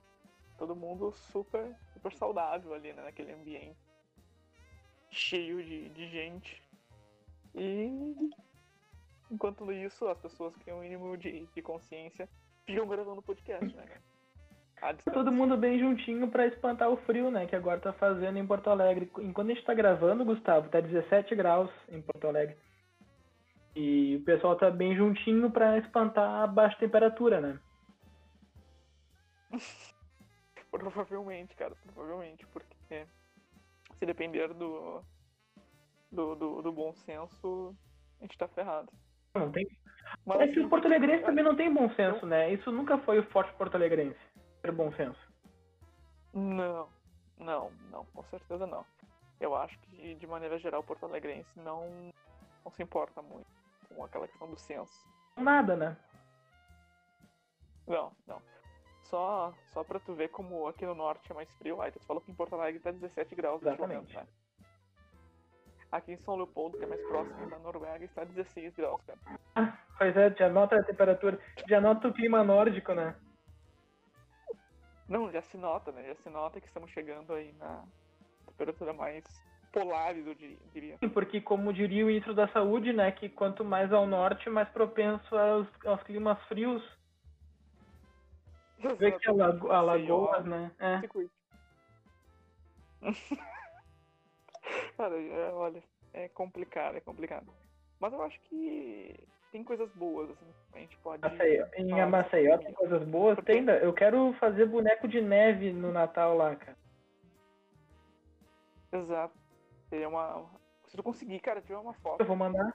todo 0.59 0.75
mundo 0.75 1.13
super, 1.13 1.77
super 1.93 2.13
saudável 2.13 2.75
ali, 2.75 2.93
né, 2.93 3.03
naquele 3.03 3.33
ambiente 3.33 3.93
cheio 5.13 5.63
de, 5.63 5.91
de 5.91 6.09
gente. 6.09 6.63
E 7.55 8.31
Enquanto 9.33 9.73
isso, 9.73 10.07
as 10.09 10.19
pessoas 10.19 10.55
que 10.57 10.65
têm 10.67 10.75
um 10.75 10.81
mínimo 10.81 11.17
de, 11.17 11.47
de 11.47 11.63
consciência 11.63 12.29
ficam 12.67 12.87
gravando 12.87 13.23
podcast, 13.23 13.75
né, 13.75 13.87
cara? 13.87 14.99
Todo 15.11 15.33
mundo 15.33 15.57
bem 15.57 15.79
juntinho 15.79 16.29
para 16.29 16.47
espantar 16.47 16.91
o 16.91 16.99
frio, 16.99 17.31
né? 17.31 17.47
Que 17.47 17.57
agora 17.57 17.81
tá 17.81 17.95
fazendo 17.95 18.39
em 18.39 18.47
Porto 18.47 18.69
Alegre. 18.69 19.11
Enquanto 19.21 19.51
a 19.51 19.55
gente 19.55 19.65
tá 19.65 19.73
gravando, 19.73 20.25
Gustavo, 20.25 20.69
tá 20.69 20.81
17 20.81 21.35
graus 21.35 21.71
em 21.89 22.03
Porto 22.03 22.27
Alegre. 22.27 22.59
E 23.75 24.17
o 24.17 24.25
pessoal 24.25 24.55
tá 24.55 24.71
bem 24.71 24.95
juntinho 24.95 25.51
para 25.51 25.79
espantar 25.79 26.43
a 26.43 26.47
baixa 26.47 26.77
temperatura, 26.79 27.41
né? 27.41 27.59
provavelmente, 30.71 31.55
cara, 31.55 31.75
provavelmente, 31.77 32.45
porque 32.49 33.07
se 33.99 34.05
depender 34.05 34.53
do, 34.53 35.03
do, 36.13 36.35
do, 36.35 36.63
do 36.63 36.73
bom 36.73 36.93
senso, 36.93 37.75
a 38.21 38.25
gente 38.25 38.37
tá 38.39 38.47
ferrado. 38.49 38.93
Não 39.35 39.51
tem. 39.51 39.67
Mas, 40.27 40.41
é 40.41 40.49
que 40.49 40.61
o 40.61 40.69
Porto 40.69 40.87
Alegrense 40.87 41.25
também 41.25 41.43
não 41.43 41.57
tem 41.57 41.73
bom 41.73 41.89
senso, 41.95 42.27
né? 42.27 42.53
Isso 42.53 42.71
nunca 42.71 42.99
foi 42.99 43.19
o 43.19 43.27
forte 43.31 43.53
Porto 43.55 43.75
Alegrense 43.75 44.21
ter 44.61 44.73
bom 44.73 44.93
senso. 44.93 45.19
Não, 46.35 46.89
não, 47.39 47.71
não, 47.91 48.05
com 48.07 48.23
certeza 48.25 48.67
não. 48.67 48.85
Eu 49.41 49.57
acho 49.57 49.79
que, 49.81 50.15
de 50.15 50.27
maneira 50.27 50.59
geral, 50.59 50.81
o 50.81 50.85
Porto 50.85 51.05
Alegrense 51.05 51.51
não, 51.59 52.13
não 52.65 52.71
se 52.71 52.83
importa 52.83 53.21
muito 53.21 53.47
com 53.89 54.05
aquela 54.05 54.29
questão 54.29 54.49
do 54.49 54.57
senso. 54.57 55.07
Nada, 55.37 55.75
né? 55.75 55.97
Não, 57.87 58.13
não. 58.27 58.41
Só, 59.03 59.53
só 59.73 59.83
pra 59.83 59.99
tu 59.99 60.15
ver 60.15 60.29
como 60.29 60.69
aqui 60.69 60.87
no 60.87 60.95
norte 60.95 61.31
é 61.31 61.35
mais 61.35 61.53
frio. 61.57 61.83
Aí 61.83 61.91
tu 61.91 62.01
falou 62.01 62.23
que 62.23 62.31
em 62.31 62.35
Porto 62.35 62.55
Alegre 62.55 62.81
tá 62.81 62.93
17 62.93 63.35
graus 63.35 63.61
Exatamente. 63.61 64.15
Momento, 64.15 64.15
né? 64.15 64.27
Aqui 65.93 66.13
em 66.13 66.17
São 66.17 66.37
Leopoldo, 66.37 66.79
que 66.79 66.85
é 66.85 66.87
mais 66.87 67.03
próximo 67.03 67.51
da 67.51 67.59
Noruega, 67.59 68.03
está 68.03 68.25
16 68.25 68.75
graus, 68.75 69.03
cara. 69.03 69.19
Ah, 69.55 69.77
pois 69.99 70.17
é, 70.17 70.35
já 70.35 70.49
nota 70.49 70.75
a 70.75 70.83
temperatura, 70.83 71.39
já 71.69 71.83
nota 71.83 72.09
o 72.09 72.15
clima 72.15 72.43
nórdico, 72.43 72.95
né? 72.95 73.15
Não, 75.07 75.31
já 75.31 75.43
se 75.43 75.59
nota, 75.59 75.93
né? 75.93 76.05
Já 76.07 76.15
se 76.15 76.31
nota 76.31 76.59
que 76.59 76.67
estamos 76.67 76.91
chegando 76.91 77.35
aí 77.35 77.53
na 77.59 77.85
temperatura 78.47 78.95
mais 78.95 79.23
polar, 79.71 80.17
eu 80.17 80.35
diria. 80.73 80.97
Porque, 81.13 81.43
como 81.43 81.73
diria 81.73 82.05
o 82.05 82.07
ministro 82.07 82.35
da 82.35 82.49
Saúde, 82.49 82.93
né, 82.95 83.13
que 83.13 83.29
quanto 83.29 83.63
mais 83.63 83.93
ao 83.93 84.07
norte, 84.07 84.49
mais 84.49 84.69
propenso 84.71 85.37
aos, 85.37 85.69
aos 85.85 86.03
climas 86.05 86.43
frios. 86.45 86.83
Vê 88.99 89.13
que 89.13 89.29
Alago 89.29 89.71
Alagoas, 89.71 90.45
né? 90.47 90.73
É. 90.79 91.03
Cara, 95.03 95.21
é, 95.21 95.53
olha, 95.53 95.83
é 96.13 96.29
complicado, 96.29 96.97
é 96.97 97.01
complicado. 97.01 97.53
Mas 97.99 98.13
eu 98.13 98.23
acho 98.23 98.41
que 98.43 99.19
tem 99.51 99.65
coisas 99.65 99.91
boas, 99.95 100.31
assim, 100.31 100.47
a 100.73 100.79
gente 100.79 100.97
pode. 100.99 101.21
Maceió. 101.23 101.67
Em 101.77 102.07
Maceió 102.07 102.59
tem 102.59 102.73
coisas 102.73 103.03
boas? 103.09 103.35
Porque... 103.35 103.51
Tem, 103.51 103.67
eu 103.67 103.93
quero 103.93 104.33
fazer 104.35 104.65
boneco 104.65 105.09
de 105.09 105.21
neve 105.21 105.73
no 105.73 105.91
Natal 105.91 106.37
lá, 106.37 106.55
cara. 106.55 106.79
Exato. 108.93 109.35
Seria 109.89 110.09
uma. 110.09 110.49
Se 110.87 110.97
tu 110.97 111.03
conseguir, 111.03 111.41
cara, 111.41 111.61
tiver 111.61 111.79
uma 111.79 111.95
foto. 111.95 112.21
Eu 112.21 112.27
vou 112.27 112.37
mandar. 112.37 112.73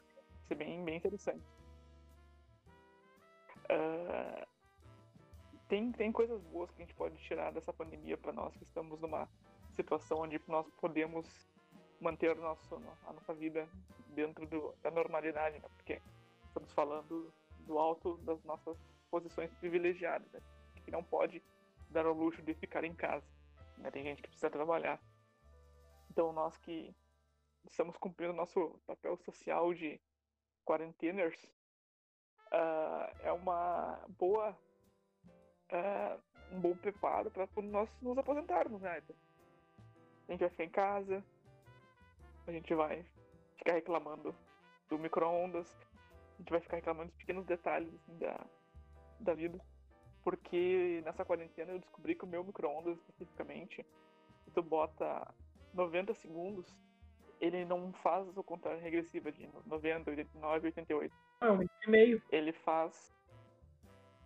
Ser 0.50 0.56
bem, 0.56 0.84
bem 0.84 0.98
interessante. 0.98 1.46
Uh... 3.72 4.46
Tem, 5.70 5.94
tem 5.94 6.12
coisas 6.12 6.42
boas 6.44 6.70
que 6.72 6.82
a 6.82 6.86
gente 6.86 6.96
pode 6.96 7.16
tirar 7.20 7.54
dessa 7.54 7.72
pandemia 7.72 8.18
para 8.18 8.34
nós 8.34 8.54
que 8.58 8.66
estamos 8.66 9.00
numa 9.00 9.30
situação 9.72 10.24
onde 10.24 10.42
nós 10.46 10.70
podemos 10.72 11.26
manter 12.00 12.36
nosso, 12.36 12.76
a 13.06 13.14
nossa 13.14 13.34
vida 13.34 13.68
dentro 14.10 14.46
do, 14.48 14.74
da 14.82 14.92
normalidade, 14.92 15.60
né? 15.60 15.68
Porque 15.76 16.02
estamos 16.46 16.72
falando 16.74 17.32
do 17.60 17.78
alto 17.78 18.18
das 18.18 18.44
nossas 18.44 18.78
posições 19.10 19.54
privilegiadas, 19.56 20.32
né? 20.32 20.42
que 20.84 20.92
não 20.92 21.04
pode 21.04 21.44
dar 21.90 22.06
ao 22.06 22.14
luxo 22.14 22.42
de 22.42 22.54
ficar 22.54 22.84
em 22.84 22.96
casa. 22.96 23.26
Né? 23.78 23.92
Tem 23.92 24.04
gente 24.04 24.22
que 24.22 24.30
precisa 24.30 24.50
trabalhar. 24.50 25.00
Então 26.10 26.32
nós 26.32 26.58
que 26.58 26.96
estamos 27.70 27.98
cumprindo 27.98 28.34
nosso 28.34 28.80
papel 28.88 29.18
social 29.18 29.74
de 29.74 30.00
quarenteners 30.66 31.44
uh, 32.52 33.12
é 33.22 33.32
uma 33.32 34.00
boa 34.18 34.58
uh, 35.72 36.22
um 36.52 36.60
bom 36.60 36.76
preparo 36.76 37.30
para 37.30 37.48
nós 37.62 37.90
nos 38.02 38.18
aposentarmos, 38.18 38.82
né? 38.82 39.04
A 40.28 40.32
gente 40.32 40.40
vai 40.40 40.50
ficar 40.50 40.64
em 40.64 40.70
casa, 40.70 41.24
a 42.50 42.54
gente 42.54 42.74
vai 42.74 43.06
ficar 43.58 43.74
reclamando 43.74 44.36
do 44.90 44.98
micro-ondas, 44.98 45.78
a 46.36 46.38
gente 46.40 46.50
vai 46.50 46.62
ficar 46.62 46.78
reclamando 46.78 47.10
dos 47.10 47.18
pequenos 47.18 47.46
detalhes 47.46 47.94
assim, 47.94 48.18
da, 48.18 48.46
da 49.20 49.34
vida. 49.34 49.60
Porque 50.24 51.02
nessa 51.06 51.26
quarentena 51.26 51.72
eu 51.72 51.80
descobri 51.80 52.16
que 52.16 52.24
o 52.24 52.28
meu 52.28 52.44
micro-ondas 52.44 52.98
especificamente, 53.10 53.86
se 54.44 54.52
tu 54.52 54.62
bota 54.62 55.34
90 55.74 56.14
segundos, 56.14 56.76
ele 57.40 57.66
não 57.66 57.94
faz 57.94 58.36
o 58.36 58.44
contrário 58.44 58.82
regressiva 58.82 59.32
de 59.32 59.48
90, 59.66 60.10
89, 60.10 60.66
88. 60.68 61.16
É 61.42 61.52
um 61.52 61.62
e 61.62 61.90
meio. 61.90 62.22
Ele 62.32 62.52
faz. 62.52 63.16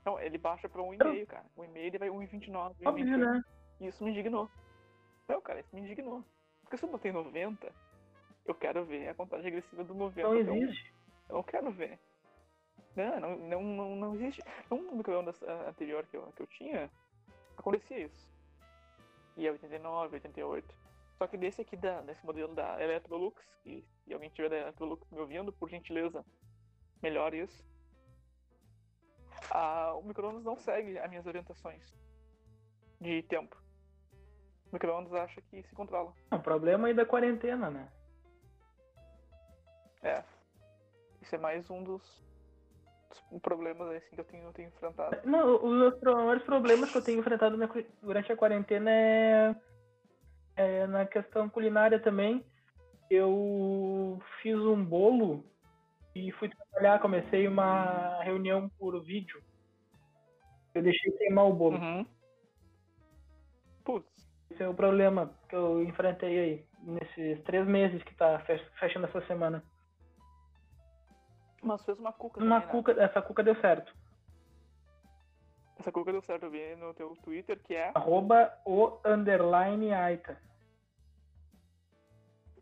Não, 0.05 0.19
ele 0.19 0.37
baixa 0.37 0.67
pra 0.67 0.81
1,5, 0.81 1.25
cara. 1.27 1.45
1,5 1.57 1.71
ele 1.75 1.97
vai 1.97 2.09
1,29. 2.09 2.75
Óbvio, 2.85 3.17
né? 3.17 3.43
E 3.79 3.87
isso 3.87 4.03
me 4.03 4.11
indignou. 4.11 4.49
Não, 5.27 5.41
cara, 5.41 5.59
isso 5.59 5.75
me 5.75 5.81
indignou. 5.81 6.23
Porque 6.61 6.77
se 6.77 6.85
eu 6.85 6.89
botei 6.89 7.11
90, 7.11 7.71
eu 8.45 8.55
quero 8.55 8.83
ver 8.85 9.09
a 9.09 9.15
contagem 9.15 9.45
regressiva 9.45 9.83
do 9.83 9.93
90. 9.93 10.27
Não 10.27 10.55
existe. 10.55 10.93
Eu 11.29 11.35
não 11.35 11.43
quero 11.43 11.71
ver. 11.71 11.99
Não, 12.95 13.19
não, 13.19 13.37
não, 13.37 13.63
não, 13.63 13.95
não 13.95 14.15
existe. 14.15 14.43
No 14.69 14.95
micro-ondas 14.95 15.41
anterior 15.67 16.05
que 16.07 16.17
eu, 16.17 16.23
que 16.33 16.41
eu 16.41 16.47
tinha, 16.47 16.91
acontecia 17.57 17.99
isso. 17.99 18.29
Ia 19.37 19.51
89, 19.53 20.15
88. 20.15 20.75
Só 21.17 21.27
que 21.27 21.37
desse 21.37 21.61
aqui, 21.61 21.77
da, 21.77 22.01
desse 22.01 22.25
modelo 22.25 22.53
da 22.53 22.81
Electrolux, 22.83 23.41
e 23.65 23.85
se 24.03 24.13
alguém 24.13 24.29
tiver 24.31 24.49
da 24.49 24.57
Electrolux 24.57 25.09
me 25.11 25.19
ouvindo, 25.19 25.53
por 25.53 25.69
gentileza, 25.69 26.25
melhore 27.01 27.41
isso. 27.41 27.63
Ah, 29.49 29.93
o 29.95 30.03
micro-ondas 30.03 30.43
não 30.43 30.57
segue 30.57 30.97
as 30.97 31.09
minhas 31.09 31.25
orientações 31.25 31.93
de 32.99 33.23
tempo. 33.23 33.55
O 34.67 34.73
micro-ondas 34.73 35.13
acha 35.13 35.41
que 35.41 35.63
se 35.63 35.75
controla. 35.75 36.13
O 36.31 36.39
problema 36.39 36.87
aí 36.87 36.93
da 36.93 37.05
quarentena, 37.05 37.69
né? 37.69 37.91
É. 40.03 40.23
Isso 41.21 41.35
é 41.35 41.37
mais 41.37 41.69
um 41.69 41.83
dos, 41.83 42.01
dos 43.31 43.41
problemas 43.41 43.87
assim, 43.89 44.15
que 44.15 44.19
eu 44.19 44.25
tenho, 44.25 44.45
eu 44.45 44.53
tenho 44.53 44.69
enfrentado. 44.69 45.17
Não, 45.23 45.55
os 45.63 46.01
maiores 46.01 46.43
problemas 46.43 46.91
que 46.91 46.97
eu 46.97 47.03
tenho 47.03 47.19
enfrentado 47.19 47.55
na, 47.57 47.69
durante 48.01 48.31
a 48.31 48.37
quarentena 48.37 48.89
é, 48.91 49.55
é 50.55 50.87
na 50.87 51.05
questão 51.05 51.49
culinária 51.49 51.99
também. 51.99 52.43
Eu 53.09 54.19
fiz 54.41 54.57
um 54.57 54.83
bolo 54.83 55.43
e 56.15 56.31
fui 56.33 56.49
trabalhar, 56.49 56.99
comecei 56.99 57.47
uma 57.47 58.23
reunião 58.23 58.69
por 58.79 58.99
vídeo. 59.03 59.41
Eu 60.73 60.81
deixei 60.81 61.11
queimar 61.13 61.45
o 61.45 61.53
bolo. 61.53 61.77
Uhum. 61.77 62.05
Putz. 63.83 64.09
Esse 64.49 64.63
é 64.63 64.67
o 64.67 64.73
problema 64.73 65.33
que 65.47 65.55
eu 65.55 65.83
enfrentei 65.83 66.39
aí, 66.39 66.65
nesses 66.83 67.41
três 67.43 67.65
meses 67.65 68.01
que 68.03 68.13
tá 68.15 68.39
fechando 68.79 69.07
essa 69.07 69.25
semana. 69.27 69.63
Mas 71.61 71.83
fez 71.85 71.99
uma 71.99 72.11
cuca 72.11 72.39
Uma 72.39 72.61
também, 72.61 72.67
né? 72.67 72.83
cuca, 72.83 73.03
essa 73.03 73.21
cuca 73.21 73.43
deu 73.43 73.55
certo. 73.61 73.95
Essa 75.79 75.91
cuca 75.91 76.11
deu 76.11 76.21
certo, 76.21 76.43
eu 76.43 76.51
vi 76.51 76.75
no 76.75 76.93
teu 76.93 77.15
Twitter, 77.17 77.59
que 77.63 77.75
é... 77.75 77.91
Arroba 77.95 78.51
o 78.65 78.99
underline 79.05 79.93
Aita. 79.93 80.37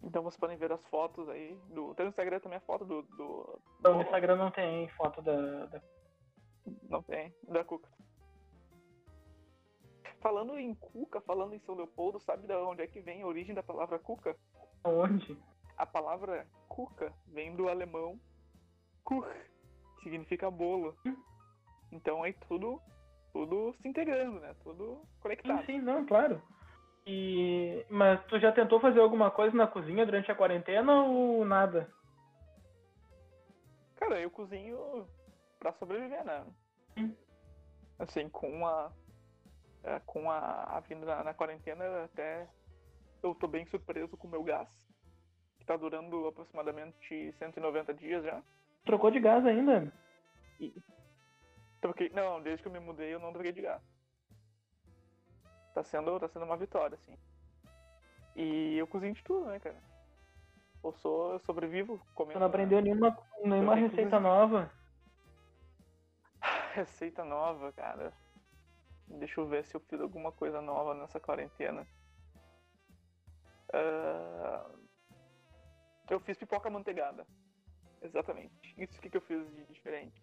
Então 0.01 0.23
vocês 0.23 0.39
podem 0.39 0.57
ver 0.57 0.71
as 0.71 0.83
fotos 0.87 1.27
aí. 1.29 1.57
Do... 1.69 1.93
Tem 1.95 2.05
no 2.05 2.09
Instagram 2.09 2.39
também 2.39 2.57
a 2.57 2.61
foto 2.61 2.85
do. 2.85 3.01
do... 3.01 3.59
Não, 3.83 3.95
no 3.95 4.01
Instagram 4.01 4.37
não 4.37 4.51
tem 4.51 4.87
foto 4.89 5.21
da, 5.21 5.65
da. 5.65 5.81
Não 6.89 7.03
tem, 7.03 7.33
da 7.43 7.63
Cuca. 7.63 7.89
Falando 10.21 10.57
em 10.57 10.73
Cuca, 10.75 11.21
falando 11.21 11.53
em 11.53 11.59
São 11.59 11.75
Leopoldo, 11.75 12.19
sabe 12.19 12.45
de 12.45 12.53
onde 12.53 12.81
é 12.81 12.87
que 12.87 13.01
vem 13.01 13.21
a 13.21 13.27
origem 13.27 13.55
da 13.55 13.63
palavra 13.63 13.99
Cuca? 13.99 14.35
Onde? 14.83 15.37
A 15.77 15.85
palavra 15.85 16.45
Cuca 16.67 17.13
vem 17.27 17.55
do 17.55 17.69
alemão 17.69 18.19
Que 19.05 20.03
significa 20.03 20.49
bolo. 20.49 20.95
Então 21.91 22.23
aí 22.23 22.33
tudo, 22.47 22.81
tudo 23.33 23.73
se 23.81 23.87
integrando, 23.87 24.39
né? 24.39 24.55
Tudo 24.63 25.01
conectado. 25.21 25.59
Sim, 25.61 25.65
sim, 25.65 25.79
não, 25.79 26.05
claro. 26.05 26.41
E... 27.05 27.85
Mas 27.89 28.23
tu 28.25 28.39
já 28.39 28.51
tentou 28.51 28.79
fazer 28.79 28.99
alguma 28.99 29.31
coisa 29.31 29.55
na 29.55 29.65
cozinha 29.65 30.05
durante 30.05 30.31
a 30.31 30.35
quarentena 30.35 31.03
ou 31.03 31.43
nada? 31.43 31.91
Cara, 33.95 34.19
eu 34.19 34.29
cozinho 34.29 35.07
pra 35.59 35.73
sobreviver, 35.73 36.23
né? 36.23 36.45
Hum. 36.97 37.13
Assim, 37.97 38.29
com 38.29 38.65
a. 38.65 38.91
É, 39.83 39.99
com 40.05 40.29
a, 40.29 40.77
a 40.77 40.79
vinda 40.81 41.05
na, 41.05 41.23
na, 41.23 41.33
quarentena, 41.33 42.03
até 42.03 42.47
eu 43.23 43.33
tô 43.35 43.47
bem 43.47 43.65
surpreso 43.67 44.17
com 44.17 44.27
o 44.27 44.31
meu 44.31 44.43
gás. 44.43 44.69
Que 45.57 45.65
tá 45.65 45.75
durando 45.75 46.27
aproximadamente 46.27 47.33
190 47.37 47.93
dias 47.93 48.23
já. 48.23 48.41
Trocou 48.85 49.11
de 49.11 49.19
gás 49.19 49.45
ainda? 49.45 49.91
E... 50.59 50.73
Troquei... 51.81 52.09
Não, 52.09 52.41
desde 52.41 52.63
que 52.63 52.67
eu 52.67 52.73
me 52.73 52.79
mudei 52.79 53.13
eu 53.13 53.19
não 53.19 53.31
troquei 53.31 53.51
de 53.51 53.61
gás. 53.61 53.81
Tá 55.73 55.83
sendo, 55.83 56.19
tá 56.19 56.27
sendo 56.27 56.45
uma 56.45 56.57
vitória, 56.57 56.95
assim. 56.95 57.17
E 58.35 58.77
eu 58.77 58.87
cozinho 58.87 59.13
de 59.13 59.23
tudo, 59.23 59.45
né, 59.45 59.59
cara? 59.59 59.81
Eu 60.83 60.93
sou, 60.93 61.33
eu 61.33 61.39
sobrevivo 61.39 61.99
comendo. 62.15 62.33
Você 62.33 62.39
não 62.39 62.47
aprendeu 62.47 62.81
nenhuma, 62.81 63.17
nenhuma 63.43 63.75
receita 63.75 64.19
nova? 64.19 64.71
Receita 66.73 67.25
nova, 67.25 67.71
cara. 67.73 68.13
Deixa 69.07 69.41
eu 69.41 69.47
ver 69.47 69.65
se 69.65 69.75
eu 69.75 69.81
fiz 69.81 69.99
alguma 69.99 70.31
coisa 70.31 70.61
nova 70.61 70.93
nessa 70.93 71.19
quarentena. 71.19 71.85
Uh... 73.73 74.79
Eu 76.09 76.19
fiz 76.19 76.37
pipoca 76.37 76.69
manteigada. 76.69 77.25
Exatamente. 78.01 78.53
Isso 78.77 78.99
que, 79.01 79.09
que 79.09 79.17
eu 79.17 79.21
fiz 79.21 79.45
de 79.55 79.65
diferente. 79.65 80.21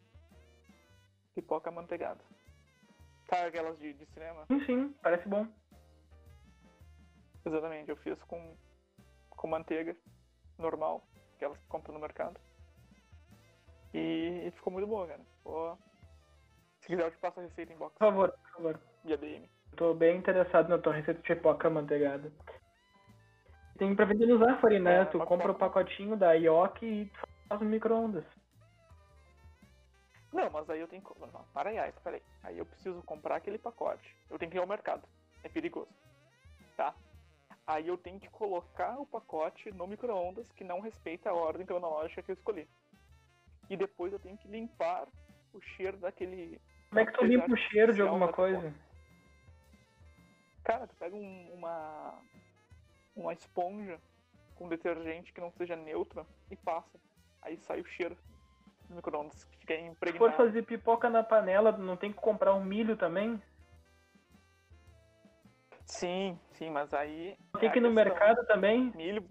Pipoca 1.34 1.70
manteigada. 1.70 2.20
Tá 3.28 3.46
aquelas 3.46 3.78
de, 3.78 3.92
de 3.92 4.06
cinema? 4.06 4.46
Sim, 4.46 4.60
sim, 4.64 4.94
parece 5.02 5.28
bom. 5.28 5.46
Exatamente, 7.44 7.90
eu 7.90 7.96
fiz 7.96 8.18
com, 8.24 8.56
com 9.30 9.46
manteiga 9.46 9.96
normal, 10.58 11.06
aquelas 11.36 11.58
que 11.58 11.66
compra 11.66 11.92
no 11.92 12.00
mercado. 12.00 12.40
E, 13.92 14.46
e 14.46 14.50
ficou 14.52 14.72
muito 14.72 14.86
boa, 14.86 15.06
cara. 15.06 15.20
Ficou... 15.38 15.78
Se 16.80 16.88
quiser 16.88 17.04
eu 17.04 17.10
te 17.10 17.18
passo 17.18 17.40
a 17.40 17.42
receita 17.42 17.72
em 17.72 17.76
box. 17.76 17.96
Por 17.98 18.06
favor, 18.06 18.30
por 18.30 18.50
favor. 18.50 18.80
Via 19.04 19.16
DM. 19.16 19.48
Tô 19.76 19.94
bem 19.94 20.16
interessado 20.16 20.68
na 20.68 20.78
tua 20.78 20.94
receita 20.94 21.20
de 21.20 21.34
pipoca 21.34 21.68
manteigada. 21.68 22.32
Tem 23.78 23.94
pra 23.94 24.06
vender 24.06 24.26
no 24.26 24.38
Zafari, 24.38 24.78
né? 24.78 25.02
É, 25.02 25.04
tu 25.04 25.18
compra 25.20 25.52
o 25.52 25.54
pacotinho 25.54 26.16
da 26.16 26.32
Yoki 26.32 26.86
e 26.86 27.12
faz 27.48 27.60
no 27.60 27.68
micro-ondas. 27.68 28.24
Não, 30.32 30.50
mas 30.50 30.68
aí 30.68 30.80
eu 30.80 30.88
tenho 30.88 31.02
que. 31.02 31.18
Não, 31.18 31.44
para 31.54 31.70
aí, 31.70 31.92
para 32.02 32.16
aí. 32.16 32.22
Aí 32.42 32.58
eu 32.58 32.66
preciso 32.66 33.02
comprar 33.02 33.36
aquele 33.36 33.58
pacote. 33.58 34.14
Eu 34.28 34.38
tenho 34.38 34.50
que 34.50 34.56
ir 34.56 34.60
ao 34.60 34.66
mercado. 34.66 35.06
É 35.42 35.48
perigoso. 35.48 35.88
Tá? 36.76 36.94
Aí 37.66 37.88
eu 37.88 37.96
tenho 37.96 38.20
que 38.20 38.28
colocar 38.28 38.98
o 39.00 39.06
pacote 39.06 39.72
no 39.72 39.86
micro-ondas 39.86 40.52
que 40.52 40.62
não 40.62 40.80
respeita 40.80 41.30
a 41.30 41.34
ordem 41.34 41.66
cronológica 41.66 42.22
que 42.22 42.30
eu 42.30 42.34
escolhi. 42.34 42.68
E 43.68 43.76
depois 43.76 44.12
eu 44.12 44.18
tenho 44.18 44.36
que 44.36 44.46
limpar 44.46 45.08
o 45.52 45.60
cheiro 45.60 45.96
daquele. 45.96 46.60
Como 46.90 47.00
é 47.00 47.06
que 47.06 47.12
tu 47.12 47.24
limpa 47.24 47.52
o 47.52 47.56
cheiro 47.56 47.92
de 47.92 48.02
alguma 48.02 48.32
coisa? 48.32 48.72
Cara, 50.62 50.86
tu 50.86 50.94
pega 50.96 51.16
um, 51.16 51.52
uma, 51.54 52.20
uma 53.16 53.32
esponja 53.32 53.98
com 54.54 54.68
detergente 54.68 55.32
que 55.32 55.40
não 55.40 55.50
seja 55.52 55.74
neutra 55.76 56.26
e 56.50 56.56
passa. 56.56 56.98
Aí 57.46 57.56
sai 57.58 57.80
o 57.80 57.84
cheiro 57.84 58.18
no 58.90 58.96
micro-ondas, 58.96 59.44
fica 59.60 59.74
impregnado. 59.74 60.12
Se 60.12 60.18
for 60.18 60.32
fazer 60.32 60.62
pipoca 60.62 61.08
na 61.08 61.22
panela, 61.22 61.70
não 61.70 61.96
tem 61.96 62.12
que 62.12 62.20
comprar 62.20 62.52
um 62.54 62.64
milho 62.64 62.96
também? 62.96 63.40
Sim, 65.84 66.36
sim, 66.50 66.70
mas 66.70 66.92
aí. 66.92 67.38
Tem 67.60 67.70
que 67.70 67.78
ir 67.78 67.80
no 67.80 67.92
mercado 67.92 68.44
também? 68.46 68.92
Milho. 68.96 69.24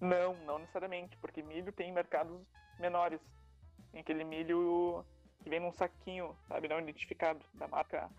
Não, 0.00 0.34
não 0.46 0.58
necessariamente, 0.58 1.18
porque 1.18 1.42
milho 1.42 1.70
tem 1.70 1.92
mercados 1.92 2.40
menores. 2.78 3.20
Tem 3.92 4.00
aquele 4.00 4.24
milho 4.24 5.04
que 5.42 5.50
vem 5.50 5.60
num 5.60 5.72
saquinho, 5.72 6.34
sabe, 6.48 6.66
não 6.66 6.80
identificado, 6.80 7.44
da 7.52 7.68
marca 7.68 8.10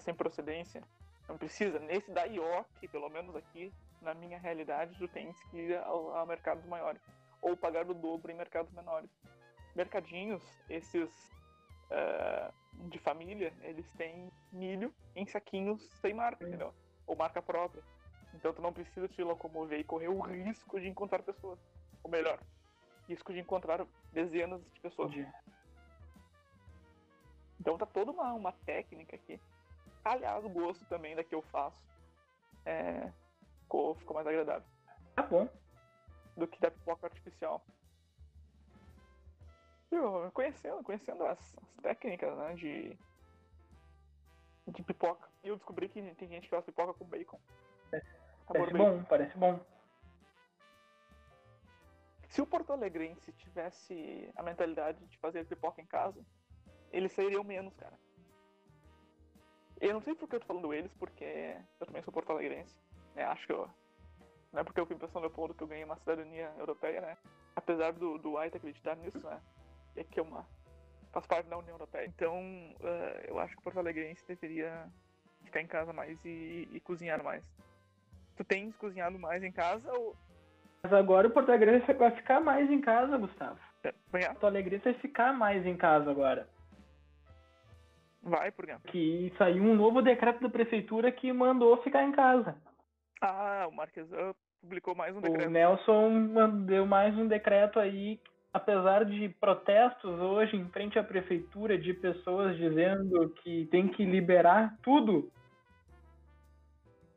sem 0.00 0.12
procedência. 0.12 0.82
Não 1.28 1.38
precisa. 1.38 1.78
Nesse 1.78 2.10
da 2.10 2.24
IOC, 2.24 2.88
pelo 2.88 3.08
menos 3.08 3.36
aqui, 3.36 3.72
na 4.00 4.14
minha 4.14 4.38
realidade, 4.38 4.98
tu 4.98 5.06
tens 5.06 5.40
que 5.44 5.56
ir 5.56 5.76
a, 5.76 6.20
a 6.20 6.26
mercados 6.26 6.66
maiores. 6.66 7.00
Ou 7.42 7.56
pagar 7.56 7.88
o 7.90 7.94
dobro 7.94 8.32
em 8.32 8.34
mercados 8.34 8.72
menores. 8.72 9.10
Mercadinhos, 9.74 10.42
esses 10.70 11.10
uh, 11.90 12.88
de 12.88 12.98
família, 12.98 13.52
eles 13.62 13.86
têm 13.92 14.30
milho 14.50 14.94
em 15.14 15.26
saquinhos 15.26 15.82
sem 16.00 16.14
marca, 16.14 16.46
entendeu? 16.46 16.72
Ou 17.06 17.14
marca 17.16 17.42
própria. 17.42 17.82
Então 18.32 18.52
tu 18.52 18.62
não 18.62 18.72
precisa 18.72 19.08
te 19.08 19.22
locomover 19.22 19.80
e 19.80 19.84
correr 19.84 20.08
o 20.08 20.20
risco 20.20 20.80
de 20.80 20.88
encontrar 20.88 21.22
pessoas. 21.22 21.58
Ou 22.02 22.10
melhor, 22.10 22.38
risco 23.06 23.32
de 23.32 23.40
encontrar 23.40 23.84
dezenas 24.12 24.62
de 24.72 24.80
pessoas. 24.80 25.10
Entendi. 25.10 25.30
Então 27.60 27.76
tá 27.76 27.86
toda 27.86 28.10
uma, 28.10 28.32
uma 28.32 28.52
técnica 28.52 29.16
aqui 29.16 29.38
Aliás, 30.04 30.44
o 30.44 30.48
gosto 30.48 30.84
também 30.86 31.14
da 31.14 31.22
que 31.22 31.34
eu 31.34 31.42
faço 31.42 31.76
é, 32.64 33.10
ficou, 33.60 33.94
ficou 33.94 34.14
mais 34.14 34.26
agradável. 34.26 34.66
Tá 35.14 35.22
bom. 35.22 35.48
Do 36.42 36.48
que 36.48 36.58
da 36.58 36.72
pipoca 36.72 37.06
artificial. 37.06 37.64
Eu, 39.92 40.28
conhecendo, 40.34 40.82
conhecendo 40.82 41.24
as, 41.24 41.38
as 41.38 41.76
técnicas 41.82 42.36
né, 42.36 42.54
de, 42.54 42.98
de 44.66 44.82
pipoca. 44.82 45.28
E 45.44 45.48
eu 45.48 45.54
descobri 45.54 45.88
que 45.88 46.02
tem 46.16 46.28
gente 46.28 46.42
que 46.42 46.48
faz 46.48 46.64
pipoca 46.64 46.94
com 46.94 47.04
bacon. 47.04 47.38
É, 47.92 48.02
parece 48.44 48.72
bacon. 48.72 48.98
bom, 48.98 49.04
parece 49.04 49.38
bom. 49.38 49.60
Se 52.26 52.42
o 52.42 52.46
Porto 52.46 52.72
Alegrense 52.72 53.32
tivesse 53.34 54.28
a 54.34 54.42
mentalidade 54.42 55.06
de 55.06 55.18
fazer 55.18 55.46
pipoca 55.46 55.80
em 55.80 55.86
casa, 55.86 56.20
eles 56.90 57.12
sairiam 57.12 57.44
menos, 57.44 57.72
cara. 57.76 57.96
Eu 59.80 59.92
não 59.92 60.00
sei 60.00 60.16
por 60.16 60.28
que 60.28 60.34
eu 60.34 60.40
tô 60.40 60.46
falando 60.46 60.74
eles, 60.74 60.92
porque 60.94 61.56
eu 61.78 61.86
também 61.86 62.02
sou 62.02 62.12
porto-alegrense. 62.12 62.76
Né? 63.14 63.22
Acho 63.22 63.46
que 63.46 63.52
eu. 63.52 63.70
Não 64.52 64.60
é 64.60 64.64
porque 64.64 64.80
eu 64.80 64.86
fui 64.86 64.96
pra 64.96 65.08
São 65.08 65.22
Leopoldo 65.22 65.54
que 65.54 65.62
eu 65.62 65.66
ganhei 65.66 65.84
uma 65.84 65.96
cidadania 65.96 66.52
europeia, 66.58 67.00
né? 67.00 67.16
Apesar 67.56 67.92
do, 67.92 68.18
do 68.18 68.36
White 68.36 68.56
acreditar 68.56 68.96
nisso, 68.96 69.18
né? 69.24 69.40
É 69.96 70.04
que 70.04 70.20
é 70.20 70.22
uma. 70.22 70.46
faz 71.10 71.26
parte 71.26 71.48
da 71.48 71.56
União 71.56 71.74
Europeia. 71.74 72.06
Então, 72.06 72.38
uh, 72.38 73.20
eu 73.26 73.38
acho 73.38 73.54
que 73.54 73.60
o 73.60 73.62
porto-alegrense 73.62 74.26
deveria 74.26 74.86
ficar 75.44 75.62
em 75.62 75.66
casa 75.66 75.92
mais 75.92 76.22
e, 76.24 76.68
e, 76.70 76.80
cozinhar 76.80 77.22
mais. 77.22 77.44
Tu 78.36 78.44
tens 78.44 78.74
cozinhado 78.76 79.18
mais 79.18 79.42
em 79.42 79.52
casa 79.52 79.90
ou. 79.92 80.14
Mas 80.82 80.92
agora 80.92 81.28
o 81.28 81.30
Porto 81.30 81.50
Alegre 81.50 81.78
vai 81.78 82.10
ficar 82.10 82.40
mais 82.40 82.68
em 82.70 82.80
casa, 82.80 83.16
Gustavo. 83.16 83.58
É, 83.84 83.90
o 83.90 84.10
Porto 84.10 84.46
Alegre 84.46 84.78
vai 84.78 84.94
ficar 84.94 85.32
mais 85.32 85.64
em 85.64 85.76
casa 85.76 86.10
agora. 86.10 86.48
Vai, 88.20 88.50
por 88.50 88.66
quê? 88.66 88.76
Que 88.86 89.32
saiu 89.38 89.62
um 89.62 89.74
novo 89.74 90.02
decreto 90.02 90.40
da 90.40 90.48
prefeitura 90.48 91.12
que 91.12 91.32
mandou 91.32 91.80
ficar 91.82 92.02
em 92.02 92.12
casa. 92.12 92.56
Ah, 93.24 93.66
o 93.68 93.72
Marquesan 93.72 94.34
publicou 94.60 94.96
mais 94.96 95.16
um 95.16 95.20
decreto. 95.20 95.46
O 95.46 95.50
Nelson 95.50 96.64
deu 96.66 96.84
mais 96.84 97.16
um 97.16 97.28
decreto 97.28 97.78
aí, 97.78 98.20
apesar 98.52 99.04
de 99.04 99.28
protestos 99.28 100.18
hoje 100.18 100.56
em 100.56 100.68
frente 100.70 100.98
à 100.98 101.04
prefeitura 101.04 101.78
de 101.78 101.94
pessoas 101.94 102.56
dizendo 102.56 103.30
que 103.30 103.66
tem 103.66 103.86
que 103.86 104.04
liberar 104.04 104.76
tudo. 104.82 105.30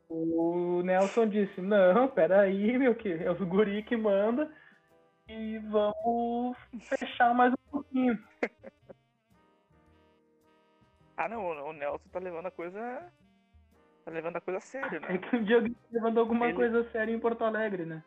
O 0.07 0.83
Nelson 0.83 1.27
disse, 1.27 1.59
não, 1.59 2.07
peraí, 2.07 2.77
meu 2.77 2.93
que 2.93 3.11
é 3.11 3.31
o 3.31 3.45
guri 3.45 3.81
que 3.81 3.97
manda 3.97 4.53
e 5.27 5.57
vamos 5.57 6.55
fechar 6.81 7.33
mais 7.33 7.51
um 7.51 7.71
pouquinho. 7.71 8.23
Ah, 11.17 11.27
não, 11.27 11.43
o 11.43 11.73
Nelson 11.73 12.07
tá 12.11 12.19
levando 12.19 12.45
a 12.45 12.51
coisa. 12.51 13.11
Tá 14.05 14.11
levando 14.11 14.35
a 14.35 14.41
coisa 14.41 14.59
a 14.59 14.61
sério, 14.61 15.01
né? 15.01 15.15
É 15.15 15.17
que 15.17 15.35
um 15.35 15.43
dia 15.43 15.55
alguém 15.55 15.73
tá 15.73 15.87
levando 15.91 16.19
alguma 16.19 16.45
Ele... 16.45 16.55
coisa 16.55 16.89
séria 16.91 17.11
em 17.11 17.19
Porto 17.19 17.43
Alegre, 17.43 17.85
né? 17.85 18.03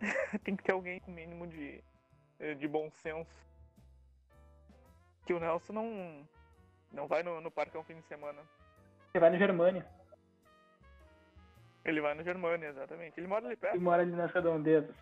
Tem 0.44 0.54
que 0.54 0.62
ter 0.62 0.72
alguém 0.72 1.00
com 1.00 1.10
mínimo 1.10 1.46
de, 1.46 1.82
de 2.58 2.68
bom 2.68 2.90
senso. 2.90 3.34
Que 5.24 5.32
o 5.32 5.40
Nelson 5.40 5.72
não. 5.72 6.28
Não 6.92 7.08
vai 7.08 7.22
no, 7.22 7.40
no 7.40 7.50
parque 7.50 7.78
um 7.78 7.84
fim 7.84 7.94
de 7.94 8.02
semana. 8.02 8.42
Ele 9.14 9.20
vai 9.20 9.30
no 9.30 9.38
Germânia. 9.38 9.86
Ele 11.84 12.00
vai 12.02 12.14
no 12.14 12.22
Germânia, 12.22 12.68
exatamente. 12.68 13.18
Ele 13.18 13.26
mora 13.26 13.46
ali 13.46 13.56
perto. 13.56 13.76
Ele 13.76 13.84
mora 13.84 14.02
ali 14.02 14.12
nas 14.12 14.30
redondezas. 14.30 14.94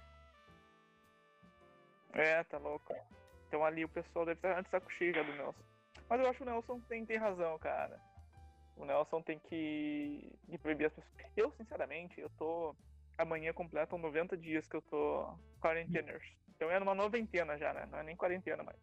É, 2.13 2.45
tá 2.45 2.59
louco. 2.59 2.95
Então 3.49 3.65
ali 3.65 3.85
o 3.85 3.89
pessoal 3.89 4.25
deve 4.25 4.39
estar 4.39 4.57
antes 4.57 4.71
da 4.71 4.81
coxinha 4.81 5.25
do 5.25 5.33
Nelson. 5.33 5.65
Mas 6.09 6.21
eu 6.21 6.29
acho 6.29 6.39
que 6.39 6.43
o 6.45 6.47
Nelson 6.47 6.81
tem, 6.89 7.05
tem 7.05 7.17
razão, 7.17 7.59
cara. 7.59 8.01
O 8.77 8.85
Nelson 8.85 9.23
tem 9.23 9.39
que, 9.39 10.33
que 10.49 10.59
proibir 10.59 10.87
as 10.87 10.93
pessoas. 10.93 11.33
Eu, 11.37 11.53
sinceramente, 11.53 12.21
eu 12.21 12.31
tô. 12.31 12.75
Amanhã 13.19 13.53
completam 13.53 13.99
90 13.99 14.37
dias 14.37 14.67
que 14.67 14.77
eu 14.77 14.83
tô 14.83 15.35
quarenteners. 15.61 16.25
Então 16.57 16.71
é 16.71 16.79
numa 16.79 16.95
noventena 16.95 17.59
já, 17.59 17.73
né? 17.75 17.87
Não 17.91 17.99
é 17.99 18.03
nem 18.03 18.17
quarentena 18.17 18.63
mais. 18.63 18.79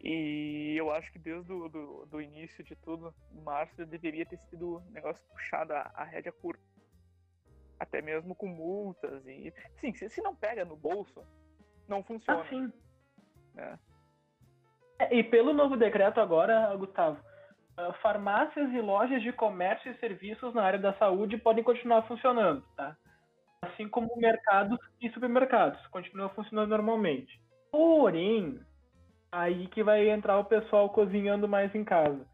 E 0.00 0.74
eu 0.76 0.92
acho 0.92 1.10
que 1.12 1.18
desde 1.18 1.52
o 1.52 1.68
do, 1.68 2.06
do 2.06 2.20
início 2.20 2.62
de 2.62 2.76
tudo, 2.76 3.14
em 3.32 3.40
março, 3.40 3.84
deveria 3.86 4.26
ter 4.26 4.38
sido 4.50 4.78
um 4.78 4.90
negócio 4.90 5.24
puxado 5.28 5.72
a, 5.72 5.90
a 5.94 6.04
rédea 6.04 6.32
curta. 6.32 6.62
Até 7.78 8.00
mesmo 8.00 8.34
com 8.34 8.46
multas 8.46 9.26
e. 9.26 9.52
Sim, 9.76 9.92
se, 9.94 10.08
se 10.08 10.20
não 10.20 10.34
pega 10.34 10.64
no 10.64 10.76
bolso, 10.76 11.24
não 11.86 12.02
funciona. 12.02 12.40
Ah, 12.40 12.48
sim. 12.48 12.72
É. 13.56 13.78
É, 14.98 15.14
e 15.14 15.22
pelo 15.22 15.52
novo 15.52 15.76
decreto 15.76 16.20
agora, 16.20 16.74
Gustavo, 16.76 17.22
farmácias 18.00 18.72
e 18.72 18.80
lojas 18.80 19.22
de 19.22 19.32
comércio 19.32 19.90
e 19.90 19.98
serviços 19.98 20.54
na 20.54 20.62
área 20.62 20.78
da 20.78 20.94
saúde 20.94 21.36
podem 21.36 21.62
continuar 21.62 22.02
funcionando, 22.02 22.62
tá? 22.76 22.96
Assim 23.62 23.88
como 23.88 24.16
mercados 24.16 24.78
e 25.00 25.10
supermercados. 25.10 25.84
Continua 25.88 26.28
funcionando 26.30 26.70
normalmente. 26.70 27.40
Porém, 27.70 28.60
aí 29.30 29.66
que 29.68 29.82
vai 29.82 30.08
entrar 30.08 30.38
o 30.38 30.44
pessoal 30.44 30.88
cozinhando 30.90 31.48
mais 31.48 31.74
em 31.74 31.84
casa. 31.84 32.26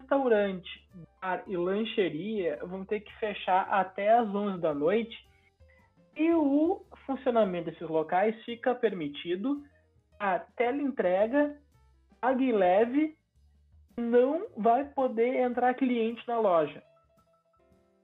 Restaurante, 0.00 0.68
bar 1.20 1.42
e 1.46 1.56
lancheria 1.56 2.58
vão 2.64 2.84
ter 2.84 3.00
que 3.00 3.14
fechar 3.18 3.62
até 3.70 4.18
as 4.18 4.28
11 4.28 4.60
da 4.60 4.74
noite 4.74 5.16
e 6.16 6.32
o 6.32 6.84
funcionamento 7.06 7.70
desses 7.70 7.88
locais 7.88 8.36
fica 8.44 8.74
permitido 8.74 9.62
a 10.18 10.38
teleentrega, 10.38 11.58
pague 12.20 12.52
leve, 12.52 13.16
não 13.96 14.48
vai 14.56 14.84
poder 14.84 15.36
entrar 15.36 15.74
cliente 15.74 16.26
na 16.26 16.38
loja. 16.38 16.82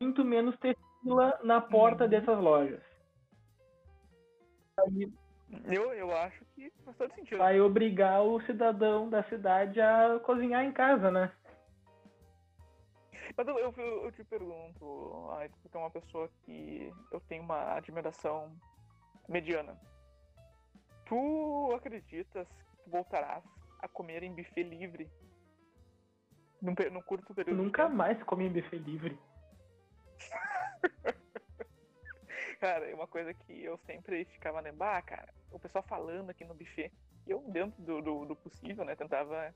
Muito 0.01 0.25
menos 0.25 0.57
ter 0.59 0.77
fila 1.03 1.39
na 1.43 1.61
porta 1.61 2.05
uhum. 2.05 2.11
dessas 2.11 2.39
lojas. 2.39 2.83
Aí, 4.79 5.13
eu, 5.65 5.93
eu 5.93 6.17
acho 6.17 6.45
que 6.55 6.73
faz 6.85 6.97
todo 6.97 7.15
sentido. 7.15 7.39
Vai 7.39 7.61
obrigar 7.61 8.23
o 8.23 8.41
cidadão 8.43 9.09
da 9.09 9.23
cidade 9.25 9.81
a 9.81 10.19
cozinhar 10.21 10.65
em 10.65 10.73
casa, 10.73 11.11
né? 11.11 11.33
Mas 13.37 13.47
eu, 13.47 13.59
eu, 13.59 14.05
eu 14.05 14.13
te 14.13 14.25
pergunto, 14.25 15.29
ai, 15.33 15.49
porque 15.49 15.77
é 15.77 15.81
uma 15.81 15.91
pessoa 15.91 16.29
que 16.45 16.93
eu 17.13 17.21
tenho 17.21 17.43
uma 17.43 17.75
admiração 17.75 18.53
mediana. 19.29 19.79
Tu 21.07 21.73
acreditas 21.75 22.49
que 22.85 22.91
voltarás 22.91 23.45
a 23.81 23.89
comer 23.89 24.23
em 24.23 24.35
buffet 24.35 24.63
livre? 24.63 25.11
Num, 26.61 26.75
num 26.93 27.03
curto 27.03 27.35
período? 27.35 27.63
Nunca 27.63 27.89
mais 27.89 28.23
comi 28.23 28.47
em 28.47 28.53
buffet 28.53 28.79
livre. 28.79 29.19
cara, 32.61 32.91
é 32.91 32.95
uma 32.95 33.07
coisa 33.07 33.33
que 33.33 33.65
eu 33.65 33.79
sempre 33.79 34.25
ficava 34.27 34.61
lembrando, 34.61 34.91
ah, 34.91 35.03
cara, 35.03 35.33
o 35.51 35.59
pessoal 35.59 35.83
falando 35.83 36.31
aqui 36.31 36.45
no 36.45 36.55
buffet. 36.55 36.93
Eu, 37.27 37.41
dentro 37.49 37.81
do, 37.83 38.03
do, 38.03 38.27
do 38.27 38.37
possível, 38.37 38.85
né, 38.85 38.95
tentava 38.95 39.55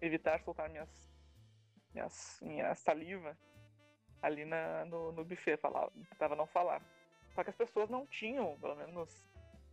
evitar 0.00 0.40
soltar 0.40 0.68
minhas 0.68 1.12
minha, 1.94 2.08
minha 2.42 2.74
saliva 2.74 3.36
ali 4.20 4.44
na, 4.44 4.84
no, 4.84 5.12
no 5.12 5.24
buffet, 5.24 5.56
falava, 5.56 5.90
tentava 6.10 6.36
não 6.36 6.46
falar. 6.46 6.82
Só 7.34 7.42
que 7.42 7.50
as 7.50 7.56
pessoas 7.56 7.90
não 7.90 8.06
tinham, 8.06 8.58
pelo 8.60 8.76
menos, 8.76 9.24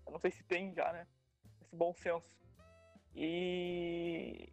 eu 0.06 0.12
não 0.12 0.20
sei 0.20 0.32
se 0.32 0.44
tem 0.44 0.74
já, 0.74 0.92
né? 0.92 1.06
Esse 1.62 1.76
bom 1.76 1.94
senso. 1.94 2.40
E, 3.16 4.52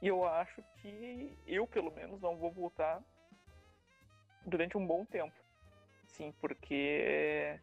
e 0.00 0.08
eu 0.08 0.24
acho 0.24 0.62
que 0.76 1.36
eu, 1.46 1.66
pelo 1.66 1.90
menos, 1.90 2.20
não 2.20 2.36
vou 2.36 2.52
voltar 2.52 3.02
durante 4.46 4.78
um 4.78 4.86
bom 4.86 5.04
tempo. 5.04 5.34
Sim, 6.06 6.32
porque 6.40 7.58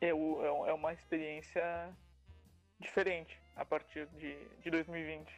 é, 0.00 0.08
é, 0.08 0.08
é 0.08 0.72
uma 0.72 0.92
experiência 0.92 1.62
diferente 2.78 3.40
a 3.56 3.64
partir 3.64 4.06
de, 4.08 4.48
de 4.60 4.70
2020. 4.70 5.30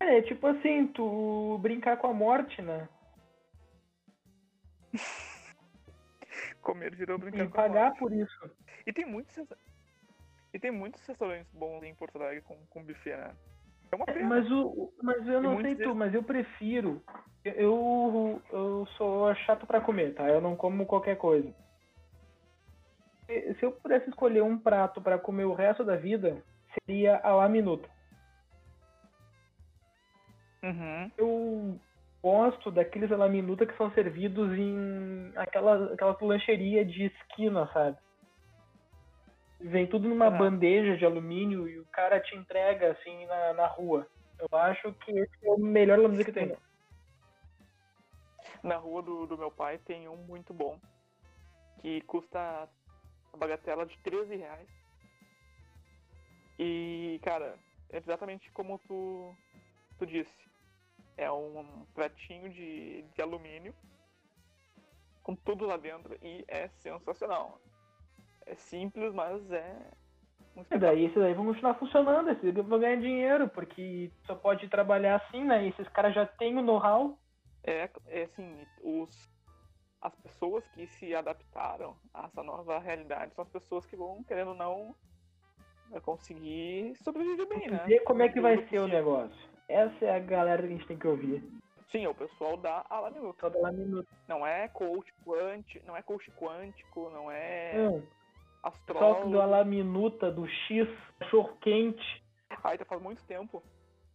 É, 0.00 0.20
tipo 0.22 0.46
assim, 0.46 0.88
tu 0.88 1.58
brincar 1.62 1.96
com 1.96 2.08
a 2.08 2.14
morte, 2.14 2.60
né? 2.60 2.88
Comer 6.60 6.94
virou 6.94 7.18
brincar 7.18 7.44
e 7.44 7.46
com 7.46 7.52
pagar 7.52 7.82
a 7.82 7.86
morte. 7.86 7.98
por 7.98 8.12
isso. 8.12 8.50
E 8.86 8.92
tem 8.92 9.06
muitos 9.06 9.36
e 10.52 10.58
tem 10.58 10.70
muitos 10.70 11.04
restaurantes 11.06 11.50
bons 11.52 11.82
em 11.82 11.94
Porto 11.94 12.16
Alegre 12.16 12.42
com, 12.42 12.56
com 12.66 12.84
buffet, 12.84 13.16
né? 13.16 13.34
É 13.92 13.96
uma 13.96 14.06
pena. 14.06 14.28
Mas, 14.28 14.50
o, 14.50 14.92
mas 15.02 15.26
eu 15.26 15.42
não 15.42 15.60
sei 15.60 15.76
tu, 15.76 15.94
mas 15.94 16.14
eu 16.14 16.22
prefiro. 16.22 17.02
Eu, 17.44 18.40
eu 18.50 18.86
sou 18.96 19.34
chato 19.34 19.66
para 19.66 19.80
comer, 19.80 20.14
tá? 20.14 20.28
Eu 20.28 20.40
não 20.40 20.56
como 20.56 20.86
qualquer 20.86 21.16
coisa. 21.16 21.52
Se 23.26 23.62
eu 23.62 23.72
pudesse 23.72 24.08
escolher 24.08 24.42
um 24.42 24.58
prato 24.58 25.00
para 25.00 25.18
comer 25.18 25.44
o 25.44 25.54
resto 25.54 25.84
da 25.84 25.96
vida, 25.96 26.42
seria 26.74 27.16
a 27.18 27.48
minuta. 27.48 27.88
Uhum. 30.62 31.10
Eu 31.18 31.80
gosto 32.22 32.70
daqueles 32.70 33.10
laminuta 33.10 33.66
que 33.66 33.76
são 33.76 33.90
servidos 33.92 34.56
em 34.56 35.32
aquela, 35.34 35.92
aquela 35.92 36.16
lancheria 36.20 36.84
de 36.84 37.06
esquina, 37.06 37.68
sabe? 37.72 37.96
Vem 39.62 39.86
tudo 39.86 40.08
numa 40.08 40.28
uhum. 40.28 40.38
bandeja 40.38 40.96
de 40.96 41.04
alumínio 41.04 41.68
e 41.68 41.78
o 41.78 41.86
cara 41.86 42.20
te 42.20 42.34
entrega 42.36 42.92
assim 42.92 43.26
na, 43.26 43.52
na 43.54 43.66
rua. 43.66 44.06
Eu 44.38 44.48
acho 44.58 44.92
que 44.94 45.12
esse 45.12 45.46
é 45.46 45.50
o 45.50 45.58
melhor 45.58 45.98
laminuta 45.98 46.24
que 46.24 46.32
tem. 46.32 46.56
Na 48.62 48.76
rua 48.76 49.02
do, 49.02 49.26
do 49.26 49.38
meu 49.38 49.50
pai 49.50 49.78
tem 49.78 50.08
um 50.08 50.16
muito 50.16 50.52
bom. 50.52 50.78
Que 51.80 52.00
custa 52.02 52.68
a 53.32 53.36
bagatela 53.36 53.86
de 53.86 53.96
13 53.98 54.36
reais. 54.36 54.68
E, 56.58 57.20
cara, 57.22 57.56
é 57.90 57.98
exatamente 57.98 58.50
como 58.52 58.78
tu, 58.86 59.34
tu 59.98 60.06
disse 60.06 60.42
é 61.16 61.30
um 61.30 61.86
pratinho 61.94 62.48
de, 62.50 63.02
de 63.02 63.22
alumínio 63.22 63.74
com 65.22 65.34
tudo 65.36 65.66
lá 65.66 65.76
dentro 65.76 66.16
e 66.22 66.44
é 66.48 66.68
sensacional. 66.68 67.60
É 68.46 68.54
simples, 68.54 69.12
mas 69.14 69.50
é. 69.50 69.90
E 70.70 70.78
daí 70.78 71.06
isso 71.06 71.18
daí 71.18 71.32
vai 71.32 71.46
continuar 71.46 71.74
funcionando, 71.74 72.30
esses 72.30 72.54
vão 72.54 72.78
ganhar 72.78 73.00
dinheiro, 73.00 73.48
porque 73.48 74.10
só 74.26 74.34
pode 74.34 74.68
trabalhar 74.68 75.16
assim, 75.16 75.44
né? 75.44 75.64
E 75.64 75.68
esses 75.68 75.88
caras 75.88 76.14
já 76.14 76.26
têm 76.26 76.58
o 76.58 76.62
know-how. 76.62 77.18
É, 77.64 77.88
é 78.08 78.24
assim, 78.24 78.66
os, 78.82 79.30
as 80.00 80.14
pessoas 80.16 80.66
que 80.68 80.86
se 80.88 81.14
adaptaram 81.14 81.96
a 82.12 82.26
essa 82.26 82.42
nova 82.42 82.78
realidade 82.78 83.34
são 83.34 83.44
as 83.44 83.50
pessoas 83.50 83.86
que 83.86 83.96
vão, 83.96 84.22
querendo 84.24 84.48
ou 84.48 84.54
não, 84.54 84.94
conseguir 86.02 86.94
sobreviver 86.96 87.48
bem, 87.48 87.68
né? 87.68 87.84
Ver 87.86 88.00
como 88.00 88.22
é 88.22 88.28
que 88.28 88.40
vai 88.40 88.66
ser 88.68 88.80
o 88.80 88.88
negócio. 88.88 89.50
Essa 89.68 90.04
é 90.04 90.16
a 90.16 90.18
galera 90.18 90.62
que 90.62 90.68
a 90.68 90.76
gente 90.76 90.86
tem 90.86 90.98
que 90.98 91.06
ouvir. 91.06 91.42
Sim, 91.90 92.04
é 92.04 92.08
o 92.08 92.14
pessoal 92.14 92.56
da. 92.56 92.82
Da 92.82 93.58
Alaminuta. 93.58 94.08
Não 94.26 94.46
é 94.46 94.66
coach 94.68 95.12
quântico, 95.24 95.86
não 95.86 95.96
é 95.96 96.02
coach 96.02 96.30
quântico, 96.32 97.10
não 97.10 97.30
é 97.30 97.74
hum. 97.76 98.02
Astrólogo. 98.62 99.22
Só 99.22 99.28
do 99.28 99.40
Alaminuta, 99.40 100.30
do 100.30 100.46
X, 100.46 100.88
cachorro 101.18 101.56
quente. 101.60 102.24
Ai, 102.62 102.78
tá 102.78 102.84
faz 102.84 103.00
muito 103.00 103.24
tempo 103.24 103.62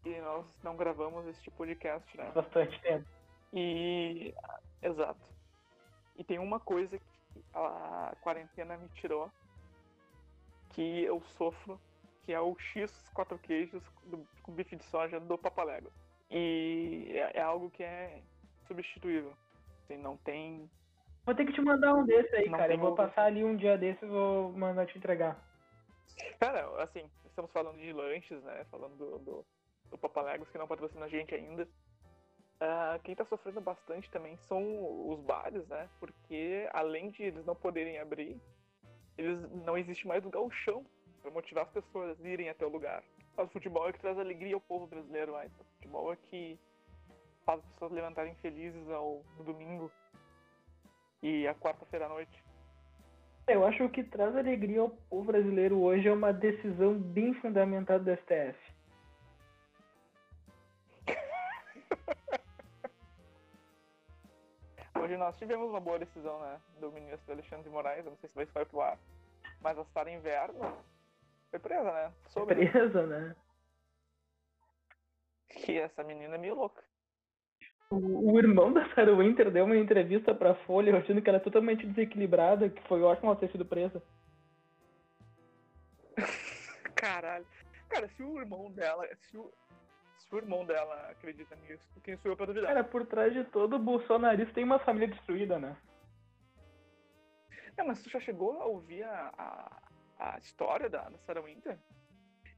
que 0.04 0.20
nós 0.22 0.46
não 0.64 0.76
gravamos 0.76 1.26
esse 1.28 1.42
tipo 1.42 1.66
de 1.66 1.76
podcast, 1.76 2.18
né? 2.18 2.32
Bastante 2.34 2.80
tempo. 2.82 3.06
E. 3.54 4.34
Exato. 4.82 5.20
E 6.16 6.24
tem 6.24 6.40
uma 6.40 6.60
coisa 6.60 6.98
que 6.98 7.44
a 7.54 8.16
quarentena 8.22 8.78
me 8.78 8.88
tirou 8.90 9.32
que 10.70 11.04
eu 11.04 11.22
sofro 11.38 11.80
que 12.28 12.34
é 12.34 12.42
o 12.42 12.58
X 12.60 12.92
quatro 13.14 13.40
queijos 13.40 13.82
do, 14.06 14.28
com 14.44 14.52
bife 14.52 14.76
de 14.76 14.84
soja 14.84 15.18
do 15.18 15.38
Papalego. 15.38 15.90
E 16.30 17.08
é, 17.14 17.38
é, 17.38 17.42
algo 17.42 17.70
que 17.70 17.82
é 17.82 18.22
substituível. 18.68 19.34
Assim, 19.82 19.98
não 19.98 20.18
tem. 20.18 20.70
Vou 21.28 21.36
ter 21.36 21.46
que 21.46 21.52
te 21.52 21.60
mandar 21.60 21.94
um 21.94 22.06
desse 22.06 22.34
aí, 22.34 22.48
não 22.48 22.58
cara. 22.58 22.74
Eu 22.74 22.80
vou 22.80 22.96
passar 22.96 23.26
ali 23.26 23.44
um 23.44 23.58
dia 23.58 23.78
desses 23.78 24.02
e 24.02 24.06
vou 24.06 24.54
mandar 24.54 24.86
te 24.86 24.98
entregar. 24.98 25.38
Cara, 26.40 26.82
assim, 26.82 27.04
estamos 27.26 27.52
falando 27.52 27.78
de 27.78 27.92
lanches, 27.92 28.42
né? 28.44 28.64
Falando 28.72 28.96
do, 28.96 29.20
do, 29.20 29.46
do 29.92 29.98
Papalegos, 29.98 30.50
que 30.50 30.58
não 30.58 30.70
patrocina 30.70 31.06
a 31.06 31.10
gente 31.10 31.36
ainda. 31.36 31.64
Uh, 31.64 32.98
quem 33.04 33.12
está 33.12 33.26
sofrendo 33.26 33.60
bastante 33.60 34.10
também 34.10 34.38
são 34.38 34.64
os 35.10 35.20
bares, 35.20 35.68
né? 35.68 35.90
Porque 36.00 36.66
além 36.72 37.10
de 37.10 37.24
eles 37.24 37.46
não 37.46 37.56
poderem 37.58 38.00
abrir, 38.00 38.40
eles 39.18 39.42
não 39.66 39.78
existe 39.78 40.08
mais 40.08 40.26
o 40.26 40.30
galchão 40.30 40.86
para 41.22 41.30
motivar 41.30 41.66
as 41.66 41.72
pessoas 41.72 42.18
a 42.24 42.28
irem 42.30 42.48
até 42.48 42.66
o 42.66 42.70
lugar. 42.70 43.04
Mas 43.36 43.50
o 43.50 43.52
futebol 43.52 43.90
é 43.90 43.92
que 43.92 44.00
traz 44.00 44.18
alegria 44.18 44.56
ao 44.56 44.62
povo 44.62 44.88
brasileiro, 44.88 45.34
mais. 45.34 45.52
O 45.60 45.66
futebol 45.76 46.14
é 46.14 46.16
que 46.16 46.58
faz 47.46 47.60
as 47.60 47.66
pessoas 47.72 47.92
levantarem 47.92 48.34
felizes 48.36 48.90
ao 48.90 49.26
no 49.38 49.44
domingo 49.44 49.92
e 51.22 51.48
a 51.48 51.56
quarta-feira 51.56 52.06
à 52.06 52.10
noite. 52.10 52.44
Eu 53.48 53.66
acho 53.66 53.78
que 53.78 53.84
o 53.84 53.90
que 53.90 54.04
traz 54.04 54.36
alegria 54.36 54.82
ao 54.82 54.90
povo 54.90 55.26
brasileiro 55.26 55.82
hoje 55.82 56.08
é 56.08 56.12
uma 56.12 56.34
decisão 56.34 57.00
bem 57.00 57.34
fundamentada 57.36 58.04
do 58.04 58.12
STF. 58.22 58.60
Hoje 65.02 65.16
nós 65.16 65.38
tivemos 65.38 65.70
uma 65.70 65.80
boa 65.80 65.98
decisão, 65.98 66.42
né, 66.42 66.60
do 66.82 66.92
ministro 66.92 67.32
Alexandre 67.32 67.64
de 67.64 67.70
Moraes, 67.70 68.04
eu 68.04 68.12
não 68.12 68.18
sei 68.18 68.28
se 68.28 68.36
vai 68.36 68.46
sair 68.48 68.66
pro 68.66 68.82
ar, 68.82 69.00
mas 69.62 69.80
a 69.80 69.86
Sara 69.86 70.12
Inverno 70.12 70.60
foi 71.50 71.60
presa, 71.60 71.92
né? 71.92 72.14
Sobre. 72.28 72.70
Presa, 72.70 73.08
né? 73.08 73.36
Que 75.50 75.80
essa 75.80 76.04
menina 76.04 76.36
é 76.36 76.38
meio 76.38 76.56
louca. 76.56 76.84
O, 77.90 78.34
o 78.34 78.40
irmão 78.40 78.74
da 78.74 78.88
Sarah 78.94 79.16
Winter 79.16 79.50
deu 79.50 79.66
uma 79.66 79.78
entrevista 79.78 80.36
pra 80.36 80.56
Folha 80.56 80.98
achando 80.98 81.22
que 81.22 81.30
ela 81.30 81.38
é 81.38 81.42
totalmente 81.42 81.86
desequilibrada, 81.88 82.70
que 82.70 82.82
foi 82.88 83.02
ótimo 83.02 83.30
ela 83.30 83.40
ter 83.40 83.50
sido 83.50 83.66
presa. 83.66 84.02
Caralho. 86.96 87.46
Cara, 87.88 88.10
se 88.10 88.24
o 88.24 88.40
irmão 88.40 88.72
dela. 88.72 89.08
Se 89.16 89.38
o, 89.38 89.52
se 90.18 90.36
o 90.36 90.38
irmão 90.38 90.66
dela 90.66 91.10
acredita 91.10 91.56
nisso, 91.56 91.84
quem 92.04 92.18
sou 92.18 92.32
eu 92.32 92.36
pra 92.36 92.46
duvidar? 92.46 92.68
Cara, 92.68 92.84
por 92.84 93.06
trás 93.06 93.34
de 93.34 93.46
todo 93.46 93.80
bolsonarista 93.80 94.54
tem 94.54 94.64
uma 94.64 94.80
família 94.80 95.08
destruída, 95.08 95.58
né? 95.58 95.78
É, 97.78 97.84
mas 97.84 98.02
tu 98.02 98.10
já 98.10 98.20
chegou 98.20 98.60
a 98.60 98.66
ouvir 98.66 99.04
a, 99.04 99.32
a, 99.38 100.34
a 100.34 100.38
história 100.40 100.90
da, 100.90 101.08
da 101.08 101.18
Sarah 101.20 101.42
Winter? 101.42 101.78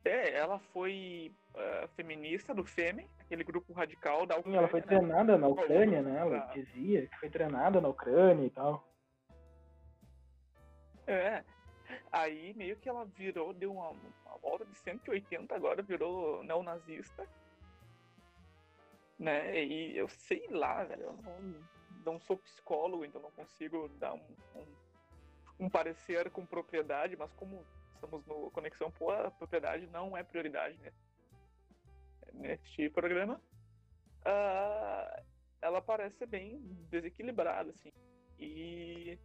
É, 0.04 0.34
ela 0.34 0.58
foi 0.74 1.36
uh, 1.54 1.88
feminista 1.90 2.56
do 2.56 2.64
FEME, 2.64 3.08
aquele 3.30 3.44
grupo 3.44 3.72
radical 3.74 4.26
da 4.26 4.38
Ucrânia. 4.38 4.58
Ela 4.58 4.68
foi 4.68 4.80
né? 4.82 4.88
treinada 4.88 5.38
na 5.38 5.48
Ucrânia, 5.48 6.02
né? 6.02 6.20
Ela 6.20 6.42
Pra- 6.42 6.54
dizia 6.54 7.08
que 7.08 7.16
foi 7.20 7.30
treinada 7.30 7.80
na 7.80 7.88
Ucrânia 7.88 8.44
e 8.44 8.50
tal. 8.50 8.92
É. 11.06 11.44
Aí 12.12 12.54
meio 12.56 12.76
que 12.76 12.90
ela 12.90 13.06
virou, 13.06 13.54
deu 13.54 13.72
uma, 13.72 13.90
uma 13.92 14.38
volta 14.42 14.66
de 14.66 14.76
180 14.80 15.56
agora, 15.56 15.84
virou 15.84 16.44
neonazista. 16.44 17.28
Né? 19.18 19.64
E 19.64 19.96
eu 19.96 20.08
sei 20.10 20.48
lá, 20.50 20.84
velho, 20.84 21.04
eu 21.04 21.14
não, 21.14 22.14
não 22.14 22.20
sou 22.20 22.38
psicólogo, 22.38 23.06
então 23.06 23.22
não 23.22 23.32
consigo 23.32 23.90
dar 24.00 24.14
um, 24.14 24.36
um, 24.56 25.66
um 25.66 25.70
parecer 25.70 26.32
com 26.32 26.46
propriedade, 26.46 27.16
mas 27.16 27.32
como 27.34 27.64
estamos 27.94 28.26
no 28.26 28.50
Conexão 28.52 28.90
Pô, 28.92 29.12
a 29.12 29.30
propriedade 29.30 29.86
não 29.88 30.16
é 30.18 30.24
prioridade 30.24 30.78
nesse, 30.80 31.09
neste 32.40 32.90
programa, 32.90 33.42
ah, 34.26 35.24
ela 35.62 35.82
parece 35.82 36.18
ser 36.18 36.26
bem 36.26 36.60
desequilibrada, 36.90 37.72
assim. 37.72 37.92
E 38.40 39.20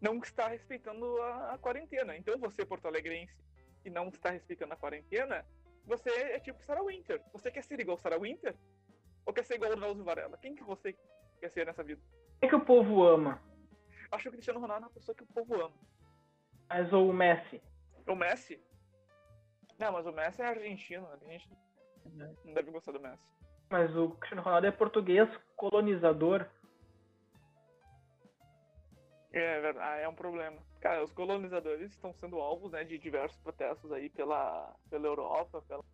não 0.00 0.18
está 0.18 0.48
respeitando 0.48 1.20
a, 1.22 1.54
a 1.54 1.58
quarentena. 1.58 2.16
Então 2.16 2.38
você, 2.38 2.64
porto 2.64 2.86
alegrense, 2.86 3.36
que 3.82 3.90
não 3.90 4.08
está 4.08 4.30
respeitando 4.30 4.72
a 4.72 4.76
quarentena, 4.76 5.44
você 5.84 6.10
é 6.10 6.38
tipo 6.38 6.62
Sarah 6.62 6.84
Winter. 6.84 7.20
Você 7.32 7.50
quer 7.50 7.62
ser 7.62 7.80
igual 7.80 7.98
Sarah 7.98 8.18
Winter? 8.18 8.54
Ou 9.26 9.32
quer 9.32 9.44
ser 9.44 9.54
igual 9.54 9.72
o 9.72 9.76
Drauzio 9.76 10.04
Varela? 10.04 10.38
Quem 10.38 10.54
que 10.54 10.62
você 10.62 10.96
quer 11.40 11.50
ser 11.50 11.66
nessa 11.66 11.82
vida? 11.82 12.00
O 12.42 12.48
que, 12.48 12.54
o 12.54 12.64
povo 12.64 13.02
ama? 13.02 13.42
Acho 14.10 14.24
que 14.24 14.28
o 14.28 14.32
Cristiano 14.32 14.60
Ronaldo 14.60 14.84
é 14.84 14.88
uma 14.88 14.94
pessoa 14.94 15.14
que 15.14 15.24
o 15.24 15.26
povo 15.26 15.54
ama. 15.54 15.76
Mas 16.68 16.92
o 16.92 17.12
Messi. 17.12 17.62
O 18.06 18.14
Messi? 18.14 18.62
Não, 19.78 19.92
mas 19.92 20.06
o 20.06 20.12
Messi 20.12 20.42
é 20.42 20.46
argentino. 20.46 21.06
A 21.08 21.16
gente 21.16 21.48
não 22.44 22.54
deve 22.54 22.70
gostar 22.70 22.92
do 22.92 23.00
Messi. 23.00 23.22
Mas 23.70 23.94
o 23.96 24.10
Cristiano 24.10 24.42
Ronaldo 24.42 24.66
é 24.66 24.70
português 24.72 25.28
colonizador. 25.56 26.46
É 29.32 29.60
verdade, 29.60 30.02
é 30.02 30.08
um 30.08 30.14
problema. 30.14 30.56
Cara, 30.80 31.04
os 31.04 31.12
colonizadores 31.12 31.92
estão 31.92 32.12
sendo 32.14 32.40
alvos 32.40 32.72
né, 32.72 32.82
de 32.82 32.98
diversos 32.98 33.38
protestos 33.42 33.92
aí 33.92 34.08
pela, 34.10 34.74
pela 34.90 35.06
Europa, 35.06 35.62
pela 35.68 35.84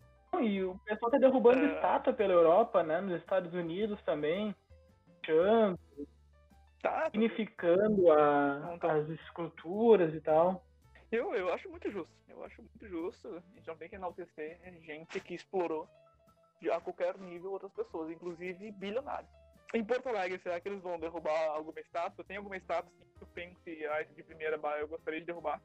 E 0.43 0.63
o 0.65 0.79
pessoal 0.87 1.11
tá 1.11 1.19
derrubando 1.19 1.59
É. 1.67 1.75
estátua 1.75 2.15
pela 2.15 2.33
Europa, 2.33 2.83
né? 2.83 3.01
Nos 3.01 3.21
Estados 3.21 3.53
Unidos 3.53 4.03
também. 4.05 4.55
Puxando, 5.21 5.79
Tá, 6.83 6.91
tá. 7.03 7.05
significando 7.11 8.11
a- 8.13 8.59
Não, 8.61 8.79
tá. 8.79 8.93
as 8.95 9.09
esculturas 9.11 10.15
e 10.15 10.21
tal. 10.21 10.63
Eu, 11.17 11.35
eu 11.35 11.53
acho 11.53 11.71
muito 11.71 11.91
justo. 11.91 12.13
Eu 12.29 12.45
acho 12.45 12.61
muito 12.61 12.87
justo. 12.87 13.29
A 13.29 13.57
gente 13.57 13.67
não 13.67 13.77
tem 13.77 13.89
que 13.89 13.97
enaltecer 13.97 14.61
gente 14.83 15.19
que 15.21 15.35
explorou 15.35 15.89
a 16.71 16.81
qualquer 16.81 17.17
nível 17.19 17.53
outras 17.53 17.73
pessoas, 17.73 18.11
inclusive 18.11 18.71
bilionários. 18.73 19.31
Em 19.75 19.85
Porto 19.85 20.09
Alegre, 20.09 20.39
será 20.43 20.61
que 20.61 20.69
eles 20.69 20.83
vão 20.83 20.99
derrubar 20.99 21.49
alguma 21.51 21.81
estátua? 21.81 22.25
Tem 22.25 22.37
alguma 22.37 22.57
estátua 22.57 22.91
que 23.01 23.19
tu 23.19 23.27
pense, 23.27 23.87
ah, 23.87 24.03
de 24.03 24.23
primeira 24.23 24.59
eu 24.79 24.89
gostaria 24.89 25.21
de 25.21 25.27
derrubar? 25.27 25.61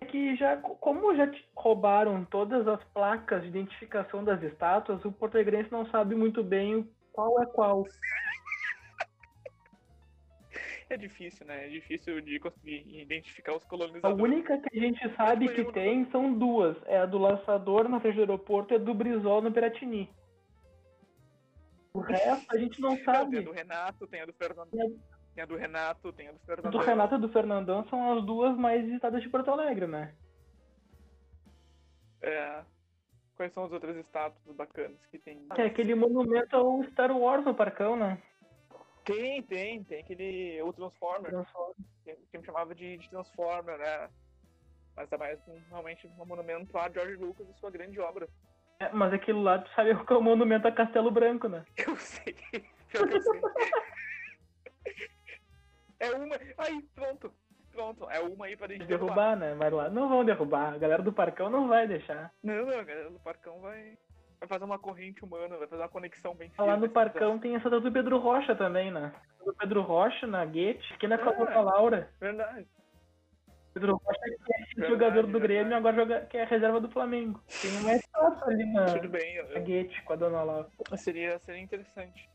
É 0.00 0.06
que 0.06 0.36
já, 0.36 0.56
como 0.56 1.14
já 1.14 1.30
roubaram 1.54 2.24
todas 2.24 2.66
as 2.66 2.82
placas 2.84 3.42
de 3.42 3.48
identificação 3.48 4.24
das 4.24 4.42
estátuas, 4.42 5.04
o 5.04 5.12
português 5.12 5.70
não 5.70 5.86
sabe 5.90 6.14
muito 6.14 6.42
bem 6.42 6.88
qual 7.12 7.42
é 7.42 7.46
qual. 7.46 7.84
É 10.90 10.96
difícil, 10.96 11.46
né? 11.46 11.66
É 11.66 11.68
difícil 11.68 12.20
de 12.20 12.40
conseguir 12.40 12.84
identificar 13.00 13.54
os 13.54 13.64
A 13.64 13.68
colonizadores. 13.68 14.20
única 14.22 14.58
que 14.58 14.76
a 14.76 14.82
gente 14.82 15.14
sabe 15.16 15.48
que 15.54 15.64
tem 15.72 16.04
são 16.10 16.36
duas. 16.36 16.76
É 16.84 16.98
a 16.98 17.06
do 17.06 17.16
Lançador 17.16 17.88
na 17.88 18.00
frente 18.00 18.16
do 18.16 18.22
aeroporto 18.22 18.74
e 18.74 18.76
a 18.76 18.78
do 18.78 18.92
Brizol 18.92 19.40
no 19.40 19.52
Piratini. 19.52 20.10
O 21.94 22.00
resto 22.44 22.46
a 22.54 22.58
gente 22.58 22.80
não 22.80 22.90
Não, 22.90 22.96
tem 22.96 23.08
a 23.08 23.14
sabe. 23.14 23.40
do 23.40 23.52
Renato, 23.52 24.06
tem 24.08 24.20
a 24.20 24.26
do 24.26 24.32
Fernando. 24.32 24.68
A- 24.74 25.10
Tem 25.32 25.44
a 25.44 25.46
do 25.46 25.56
Renato, 25.56 26.12
tem 26.12 26.26
a 26.28 26.32
do 26.32 26.38
A 26.42 26.46
Fernando. 26.46 26.72
do 26.72 26.78
Renato 26.78 27.14
e 27.14 27.18
do 27.18 27.28
Fernandão 27.28 27.84
são 27.88 28.18
as 28.18 28.24
duas 28.26 28.56
mais 28.56 28.84
visitadas 28.84 29.22
de 29.22 29.28
Porto 29.28 29.48
Alegre, 29.48 29.86
né? 29.86 30.12
É. 32.20 32.62
Quais 33.36 33.52
são 33.52 33.64
as 33.64 33.72
outras 33.72 33.96
estátuas 33.96 34.54
bacanas 34.56 34.98
que 35.06 35.18
tem? 35.20 35.46
É 35.56 35.62
aquele 35.66 35.94
monumento 35.94 36.54
ao 36.56 36.82
Star 36.90 37.16
Wars 37.16 37.44
no 37.44 37.54
Parcão, 37.54 37.96
né? 37.96 38.20
Tem, 39.14 39.42
tem, 39.42 39.84
tem 39.84 40.00
aquele. 40.00 40.62
O 40.62 40.72
Transformer. 40.72 41.32
que 42.04 42.16
que 42.30 42.38
me 42.38 42.44
chamava 42.44 42.74
de, 42.74 42.96
de 42.98 43.10
Transformer, 43.10 43.76
né? 43.78 44.08
Mas 44.96 45.10
é 45.10 45.16
mais 45.16 45.38
um, 45.48 45.58
realmente 45.68 46.06
um 46.06 46.24
monumento 46.24 46.76
a 46.78 46.88
George 46.90 47.16
Lucas 47.16 47.48
e 47.48 47.58
sua 47.58 47.70
grande 47.70 47.98
obra. 48.00 48.28
É, 48.78 48.90
mas 48.92 49.12
aquilo 49.12 49.42
lá, 49.42 49.58
tu 49.58 49.70
sabe 49.74 49.94
que 50.04 50.12
é 50.12 50.16
o 50.16 50.22
monumento 50.22 50.66
a 50.68 50.72
Castelo 50.72 51.10
Branco, 51.10 51.48
né? 51.48 51.64
Eu 51.76 51.96
sei, 51.96 52.34
eu 52.92 53.22
sei. 53.22 53.40
é 56.00 56.10
uma. 56.12 56.36
Aí, 56.58 56.82
pronto. 56.94 57.32
Pronto, 57.72 58.10
é 58.10 58.20
uma 58.20 58.46
aí 58.46 58.56
pra 58.56 58.66
gente 58.66 58.84
derrubar. 58.84 59.14
Derrubar, 59.14 59.36
né? 59.36 59.54
Mas 59.54 59.72
lá 59.72 59.88
não 59.88 60.08
vão 60.08 60.24
derrubar. 60.24 60.74
A 60.74 60.78
galera 60.78 61.02
do 61.02 61.12
Parcão 61.12 61.48
não 61.48 61.68
vai 61.68 61.86
deixar. 61.86 62.32
Não, 62.42 62.66
não, 62.66 62.78
a 62.78 62.82
galera 62.82 63.10
do 63.10 63.20
Parcão 63.20 63.60
vai, 63.60 63.96
vai 64.40 64.48
fazer 64.48 64.64
uma 64.64 64.78
corrente 64.78 65.22
humana, 65.24 65.56
vai 65.58 65.68
fazer 65.68 65.82
uma 65.82 65.88
conexão 65.88 66.34
bem 66.34 66.50
Lá 66.58 66.74
no 66.74 66.80
firme, 66.82 66.88
Parcão 66.94 67.38
tem 67.38 67.54
essa 67.54 67.68
do 67.68 67.92
Pedro 67.92 68.18
Rocha 68.18 68.56
também, 68.56 68.90
né? 68.90 69.12
Do 69.44 69.54
Pedro 69.54 69.82
Rocha, 69.82 70.26
na 70.26 70.44
Guete, 70.44 70.90
esquina 70.92 71.18
com 71.18 71.28
a 71.28 71.32
Ah. 71.32 71.36
Dona 71.36 71.60
Laura. 71.60 72.10
Verdade. 72.18 72.66
Pedro 73.74 73.96
Rocha 73.96 74.20
que 74.74 74.82
é 74.82 74.88
jogador 74.88 75.26
do. 75.26 75.38
Grêmio 75.38 75.76
agora 75.76 75.94
joga, 75.94 76.26
que 76.26 76.36
é 76.36 76.44
reserva 76.44 76.80
do 76.80 76.90
Flamengo. 76.90 77.40
Tem 77.62 77.70
uma 77.80 77.92
estátua 77.92 78.48
ali 78.48 78.64
na, 78.72 78.86
Tudo 78.86 79.08
bem, 79.10 79.36
eu- 79.36 79.48
na 79.50 79.60
Guete 79.60 80.02
com 80.02 80.12
a 80.12 80.16
Dona 80.16 80.42
Laura. 80.42 80.68
seria, 80.96 81.38
seria 81.40 81.60
interessante 81.60 82.28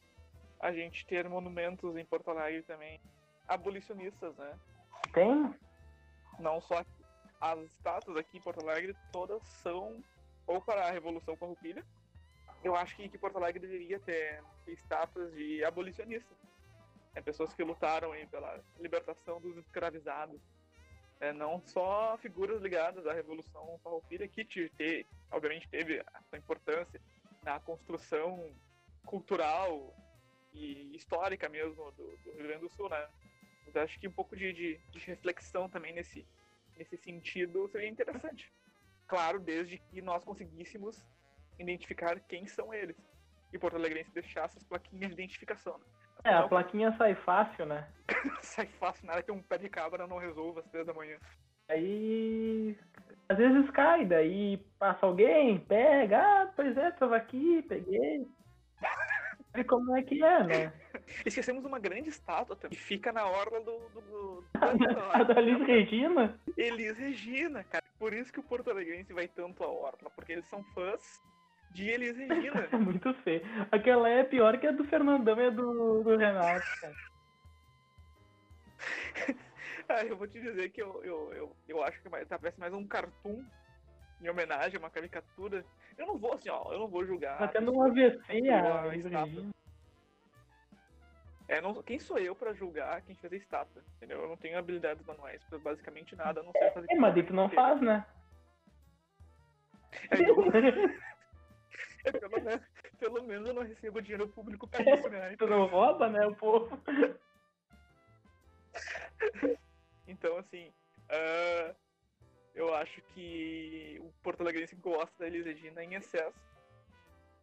a 0.62 0.72
gente 0.72 1.06
ter 1.06 1.28
monumentos 1.28 1.98
em 1.98 2.06
Porto 2.06 2.30
Alegre 2.32 2.62
também 2.63 3.00
abolicionistas, 3.48 4.36
né? 4.38 4.54
Tem? 5.13 5.54
não 6.39 6.60
só 6.60 6.82
as 7.39 7.60
estátuas 7.62 8.18
aqui 8.18 8.38
em 8.38 8.41
Porto 8.41 8.62
Alegre, 8.68 8.94
todas 9.12 9.41
são 9.44 10.02
ou 10.48 10.62
para 10.62 10.88
a 10.88 10.92
Revolução 10.92 11.36
Farroupilha. 11.36 11.84
Eu 12.64 12.76
acho 12.76 12.96
que, 12.96 13.08
que 13.10 13.18
Porto 13.18 13.38
Alegre 13.38 13.60
deveria 13.60 14.00
ter 14.00 14.44
estátuas 14.68 15.34
de 15.34 15.64
abolicionistas. 15.64 16.38
É, 17.14 17.22
pessoas 17.22 17.54
que 17.54 17.64
lutaram 17.64 18.12
pela 18.28 18.62
libertação 18.80 19.40
dos 19.40 19.58
escravizados. 19.58 20.42
É, 21.20 21.32
não 21.32 21.62
só 21.62 22.18
figuras 22.18 22.62
ligadas 22.62 23.08
à 23.08 23.14
Revolução 23.14 23.80
Farroupilha, 23.84 24.28
que 24.28 24.44
te, 24.44 24.70
te- 24.72 25.06
obviamente 25.32 25.70
teve 25.70 26.04
a 26.14 26.22
sua 26.24 26.38
importância 26.38 27.00
na 27.42 27.60
construção 27.60 28.54
cultural 29.06 29.96
e 30.54 30.94
histórica 30.96 31.48
mesmo 31.48 31.92
do, 31.92 32.18
do 32.18 32.32
Rio 32.32 32.48
Grande 32.48 32.62
do 32.62 32.70
Sul, 32.70 32.90
né? 32.90 33.08
Mas 33.66 33.76
acho 33.78 34.00
que 34.00 34.08
um 34.08 34.12
pouco 34.12 34.36
de, 34.36 34.52
de, 34.52 34.78
de 34.92 35.00
reflexão 35.00 35.70
também 35.70 35.94
nesse, 35.94 36.28
nesse 36.76 36.98
sentido 36.98 37.68
seria 37.70 37.88
interessante. 37.88 38.52
Claro, 39.08 39.39
desde 39.39 39.78
que 39.78 40.02
nós 40.02 40.24
conseguíssemos 40.24 41.04
identificar 41.60 42.20
quem 42.22 42.48
são 42.48 42.74
eles. 42.74 42.98
E 43.54 43.58
Porto 43.58 43.76
Alegrense 43.76 44.12
deixasse 44.12 44.58
as 44.58 44.63
plaquinhas 44.63 45.08
de 45.08 45.13
identificação. 45.13 45.78
Né? 45.78 45.86
É, 46.26 46.34
a 46.34 46.48
plaquinha 46.48 46.91
sai 46.98 47.15
fácil, 47.15 47.65
né? 47.65 47.88
sai 48.41 48.65
fácil, 48.65 49.06
nada 49.06 49.22
que 49.22 49.32
um 49.32 49.41
pé 49.41 49.58
de 49.58 49.70
cabra 49.70 50.08
não 50.08 50.18
resolva 50.18 50.62
às 50.62 50.68
três 50.68 50.86
da 50.86 50.94
manhã. 50.94 51.18
Aí 51.70 52.78
às 53.30 53.38
vezes 53.38 53.70
cai, 53.72 54.06
daí 54.06 54.58
passa 54.78 55.06
alguém, 55.06 55.60
pega, 55.60 56.20
ah, 56.20 56.54
pois 56.56 56.78
é, 56.78 56.91
tava 56.91 57.15
aqui, 57.15 57.63
peguei. 57.63 58.28
E 59.56 59.63
como 59.63 59.96
é 59.96 60.04
que 60.04 60.22
é, 60.24 60.44
né? 60.44 60.74
Esquecemos 61.26 61.63
uma 61.63 61.80
grande 61.80 62.10
estátua 62.10 62.56
também, 62.56 62.78
que 62.78 62.84
fica 62.84 63.12
na 63.12 63.26
orla 63.26 63.62
do. 63.62 63.80
do, 63.89 64.02
do, 64.02 64.44
da 65.34 65.41
Liz 65.41 65.65
Regina? 65.65 66.39
Elis 66.58 66.98
Regina, 66.98 67.63
cara. 67.63 67.85
Por 67.98 68.14
isso 68.14 68.32
que 68.32 68.40
o 68.40 68.44
Porto 68.44 68.70
Alegrense 68.70 69.14
vai 69.14 69.28
tanto 69.28 69.64
à 69.64 69.68
orla, 69.68 70.10
porque 70.16 70.34
eles 70.34 70.46
são 70.48 70.64
fãs 70.74 71.22
de 71.72 71.90
Elis 71.90 72.18
Regina. 72.18 72.68
É 72.72 72.78
muito 72.78 73.14
feio. 73.16 73.42
Aquela 73.72 74.10
é 74.10 74.24
pior 74.24 74.58
que 74.58 74.68
a 74.68 74.72
do 74.72 74.84
Fernandão 74.86 75.40
e 75.40 75.48
a 75.48 75.50
do, 75.50 76.04
do 76.04 76.18
Renato, 76.18 76.66
cara. 76.82 76.96
Ah, 79.88 80.04
eu 80.04 80.18
vou 80.18 80.28
te 80.28 80.42
dizer 80.42 80.70
que 80.70 80.82
eu, 80.82 81.04
eu, 81.04 81.32
eu, 81.34 81.56
eu 81.68 81.84
acho 81.84 82.02
que 82.02 82.10
parece 82.10 82.60
mais 82.60 82.74
um 82.74 82.88
cartoon 82.88 83.46
em 84.20 84.28
homenagem, 84.28 84.80
uma 84.80 84.90
caricatura. 84.90 85.64
Eu 85.96 86.08
não 86.08 86.18
vou 86.18 86.34
assim, 86.34 86.50
ó, 86.50 86.74
eu 86.74 86.80
não 86.80 86.88
vou 86.88 87.06
julgar. 87.06 87.38
Tá 87.38 87.48
tendo 87.50 87.72
um 87.72 87.84
AVC 87.84 88.50
a 88.50 88.58
a. 88.58 88.90
Regina. 88.90 89.54
É, 91.48 91.62
não, 91.62 91.82
quem 91.84 92.00
sou 92.00 92.18
eu 92.18 92.36
pra 92.36 92.54
julgar 92.54 93.02
quem 93.02 93.16
fez 93.16 93.34
a 93.34 93.36
estátua? 93.36 93.84
Entendeu? 93.98 94.22
Eu 94.22 94.30
não 94.30 94.38
tenho 94.38 94.58
habilidades 94.58 95.06
manuais 95.06 95.44
pra 95.44 95.60
basicamente 95.60 96.16
nada, 96.16 96.40
a 96.40 96.44
não 96.44 96.52
ser 96.52 96.72
fazer. 96.74 96.88
É, 96.90 96.96
mas 96.96 97.14
daí 97.14 97.24
tu 97.24 97.34
não 97.34 97.50
faz, 97.50 97.80
né? 97.82 98.06
É, 100.10 100.30
eu- 100.30 100.36
é, 102.04 102.12
pelo, 102.12 102.42
menos, 102.44 102.62
pelo 102.98 103.24
menos 103.24 103.48
eu 103.48 103.54
não 103.54 103.64
recebo 103.64 104.02
dinheiro 104.02 104.28
público 104.28 104.68
pra 104.68 104.82
isso, 104.82 105.08
né? 105.10 105.36
tu 105.38 105.46
não 105.48 105.68
rouba, 105.68 106.10
né, 106.10 106.26
o 106.26 106.36
povo? 106.36 106.82
Então 106.88 107.20
Então, 110.08 110.38
assim, 110.38 110.70
uh, 111.12 111.76
eu 112.54 112.74
acho 112.76 113.02
que 113.14 113.98
o 114.02 114.12
Porto 114.24 114.42
Alegrense 114.42 114.76
gosta 114.76 115.12
da 115.20 115.28
Elis 115.28 115.46
Regina 115.46 115.84
em 115.84 115.94
excesso. 115.96 116.34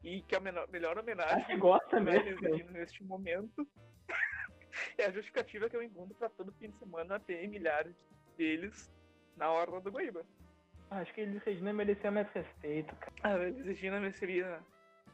E 0.03 0.23
que 0.23 0.35
a 0.35 0.41
menor, 0.41 0.69
melhor 0.69 0.99
homenagem 0.99 1.45
que 1.45 1.57
gosta 1.57 2.01
mesmo. 2.01 2.41
Neste 2.71 3.05
momento 3.05 3.67
é 4.99 5.05
a 5.05 5.11
justificativa 5.11 5.69
que 5.69 5.77
eu 5.77 5.83
encontro 5.83 6.15
para 6.17 6.29
todo 6.31 6.53
fim 6.53 6.71
de 6.71 6.79
semana 6.79 7.21
ter 7.21 7.47
milhares 7.49 7.95
deles 8.37 8.93
na 9.37 9.51
orla 9.51 9.81
do 9.81 9.91
Guaíba. 9.91 10.25
Acho 10.91 11.15
que 11.15 11.23
Elis 11.23 11.43
Regina 11.43 11.73
merecia 11.73 12.11
mais 12.11 12.31
respeito, 12.33 12.95
cara. 12.97 13.12
Ah, 13.23 13.35
a 13.35 13.49
Elis 13.49 13.65
Regina 13.65 14.01
mereceria. 14.01 14.61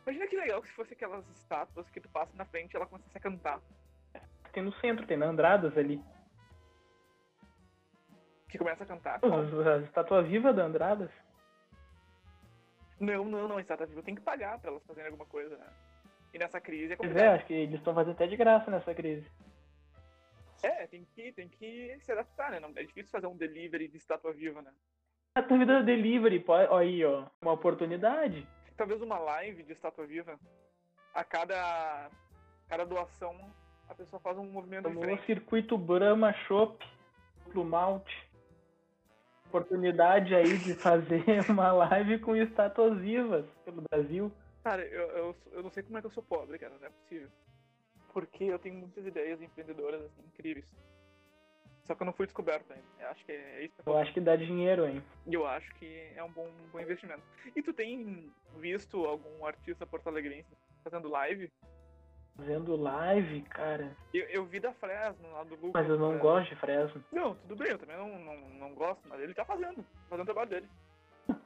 Imagina 0.02 0.26
que 0.26 0.36
legal 0.36 0.64
se 0.64 0.72
fosse 0.72 0.94
aquelas 0.94 1.28
estátuas 1.30 1.88
que 1.90 2.00
tu 2.00 2.08
passa 2.08 2.34
na 2.36 2.44
frente 2.46 2.72
e 2.72 2.76
ela 2.76 2.86
começasse 2.86 3.16
a 3.16 3.20
cantar. 3.20 3.60
Tem 4.52 4.62
no 4.62 4.72
centro, 4.80 5.06
tem 5.06 5.16
na 5.16 5.26
Andradas 5.26 5.76
ali. 5.76 6.02
Que 8.48 8.58
começa 8.58 8.82
a 8.82 8.86
cantar. 8.86 9.20
A 9.22 9.78
estátua 9.84 10.22
viva 10.22 10.52
da 10.52 10.64
Andradas. 10.64 11.10
Não, 13.00 13.24
não, 13.24 13.46
não, 13.48 13.60
estátua 13.60 13.86
viva 13.86 14.02
tem 14.02 14.14
que 14.14 14.20
pagar 14.20 14.58
pra 14.58 14.70
elas 14.70 14.84
fazerem 14.84 15.10
alguma 15.10 15.26
coisa, 15.26 15.56
né? 15.56 15.66
E 16.34 16.38
nessa 16.38 16.60
crise 16.60 16.92
é 16.92 16.96
Pois 16.96 17.08
complicado. 17.08 17.32
é, 17.32 17.36
acho 17.36 17.46
que 17.46 17.54
eles 17.54 17.76
estão 17.78 17.94
fazendo 17.94 18.14
até 18.14 18.26
de 18.26 18.36
graça 18.36 18.70
nessa 18.70 18.94
crise. 18.94 19.26
É, 20.62 20.86
tem 20.88 21.04
que, 21.14 21.32
tem 21.32 21.48
que 21.48 21.96
se 22.00 22.10
adaptar, 22.12 22.50
né? 22.50 22.60
Não, 22.60 22.70
é 22.76 22.82
difícil 22.82 23.10
fazer 23.10 23.26
um 23.28 23.36
delivery 23.36 23.88
de 23.88 23.96
estátua 23.96 24.32
viva, 24.32 24.60
né? 24.60 24.72
A 25.36 25.42
tua 25.42 25.56
vida 25.58 25.82
delivery, 25.82 26.40
pô, 26.40 26.52
ó 26.54 26.78
aí, 26.78 27.04
ó. 27.04 27.26
Uma 27.40 27.52
oportunidade. 27.52 28.46
Talvez 28.76 29.00
uma 29.00 29.18
live 29.18 29.62
de 29.62 29.72
estátua 29.72 30.04
viva. 30.06 30.38
A 31.14 31.22
cada, 31.24 32.10
cada 32.68 32.84
doação, 32.84 33.36
a 33.88 33.94
pessoa 33.94 34.20
faz 34.20 34.36
um 34.36 34.44
movimento 34.50 34.88
No 34.88 34.94
diferente. 34.96 35.26
circuito 35.26 35.78
Brahma 35.78 36.32
Shop, 36.46 36.84
duplo 37.44 37.64
malte. 37.64 38.27
Oportunidade 39.48 40.34
aí 40.34 40.58
de 40.58 40.74
fazer 40.74 41.24
uma 41.48 41.72
live 41.72 42.18
com 42.18 42.36
estátuas 42.36 42.98
vivas 42.98 43.46
pelo 43.64 43.82
Brasil. 43.90 44.30
Cara, 44.62 44.82
eu, 44.82 45.08
eu, 45.08 45.36
eu 45.52 45.62
não 45.62 45.70
sei 45.70 45.82
como 45.82 45.96
é 45.96 46.00
que 46.00 46.06
eu 46.06 46.10
sou 46.10 46.22
pobre, 46.22 46.58
cara, 46.58 46.74
não 46.78 46.86
é 46.86 46.90
possível. 46.90 47.28
Porque 48.12 48.44
eu 48.44 48.58
tenho 48.58 48.74
muitas 48.74 49.06
ideias 49.06 49.40
empreendedoras, 49.40 50.02
assim, 50.02 50.22
incríveis. 50.26 50.66
Só 51.84 51.94
que 51.94 52.02
eu 52.02 52.04
não 52.04 52.12
fui 52.12 52.26
descoberto 52.26 52.70
ainda. 52.70 52.84
Eu 53.00 53.08
acho 53.08 53.24
que 53.24 53.32
é 53.32 53.64
isso 53.64 53.74
que 53.74 53.88
eu 53.88 53.92
Eu 53.94 53.98
acho 53.98 54.12
que 54.12 54.20
dá 54.20 54.36
dinheiro, 54.36 54.86
hein? 54.86 55.02
E 55.26 55.32
eu 55.32 55.46
acho 55.46 55.72
que 55.76 56.12
é 56.14 56.22
um 56.22 56.30
bom, 56.30 56.46
um 56.46 56.68
bom 56.70 56.80
investimento. 56.80 57.22
E 57.56 57.62
tu 57.62 57.72
tem 57.72 58.30
visto 58.58 59.06
algum 59.06 59.46
artista 59.46 59.86
porto-alegrense 59.86 60.54
fazendo 60.84 61.08
live? 61.08 61.50
Fazendo 62.38 62.76
live, 62.76 63.42
cara. 63.50 63.90
Eu, 64.14 64.24
eu 64.26 64.44
vi 64.46 64.60
da 64.60 64.72
Fresno, 64.74 65.28
lá 65.32 65.42
do 65.42 65.56
Lucas. 65.56 65.72
Mas 65.74 65.88
eu 65.88 65.98
não 65.98 66.14
é, 66.14 66.18
gosto 66.18 66.48
de 66.48 66.60
Fresno. 66.60 67.04
Não, 67.12 67.34
tudo 67.34 67.56
bem, 67.56 67.72
eu 67.72 67.78
também 67.78 67.96
não, 67.96 68.16
não, 68.16 68.48
não 68.60 68.74
gosto, 68.76 69.00
mas 69.08 69.20
ele 69.20 69.34
tá 69.34 69.44
fazendo. 69.44 69.84
Fazendo 70.08 70.22
o 70.22 70.24
trabalho 70.24 70.48
dele. 70.48 70.68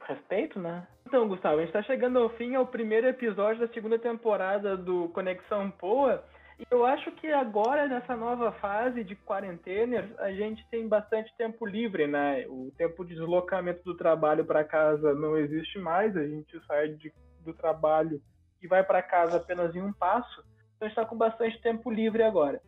Respeito, 0.07 0.59
né? 0.59 0.87
Então, 1.07 1.27
Gustavo, 1.27 1.57
a 1.57 1.61
gente 1.61 1.73
tá 1.73 1.81
chegando 1.81 2.19
ao 2.19 2.29
fim, 2.29 2.53
ao 2.53 2.67
primeiro 2.67 3.07
episódio 3.07 3.65
da 3.65 3.73
segunda 3.73 3.97
temporada 3.97 4.77
do 4.77 5.09
Conexão 5.09 5.71
Poa. 5.71 6.23
E 6.59 6.65
eu 6.69 6.85
acho 6.85 7.11
que 7.13 7.31
agora, 7.31 7.87
nessa 7.87 8.15
nova 8.15 8.51
fase 8.53 9.03
de 9.03 9.15
quarentena, 9.15 10.07
a 10.19 10.31
gente 10.31 10.63
tem 10.69 10.87
bastante 10.87 11.35
tempo 11.35 11.65
livre, 11.65 12.05
né? 12.05 12.45
O 12.47 12.71
tempo 12.77 13.03
de 13.03 13.15
deslocamento 13.15 13.83
do 13.83 13.97
trabalho 13.97 14.45
para 14.45 14.63
casa 14.63 15.15
não 15.15 15.35
existe 15.35 15.79
mais, 15.79 16.15
a 16.15 16.23
gente 16.25 16.63
sai 16.67 16.89
de- 16.89 17.11
do 17.43 17.53
trabalho 17.53 18.21
e 18.61 18.67
vai 18.67 18.83
para 18.83 19.01
casa 19.01 19.37
apenas 19.37 19.75
em 19.75 19.81
um 19.81 19.91
passo. 19.91 20.45
Então 20.83 20.87
a 20.87 20.89
gente 20.89 20.97
está 20.97 21.05
com 21.05 21.17
bastante 21.17 21.61
tempo 21.61 21.89
livre 21.89 22.23
agora. 22.23 22.61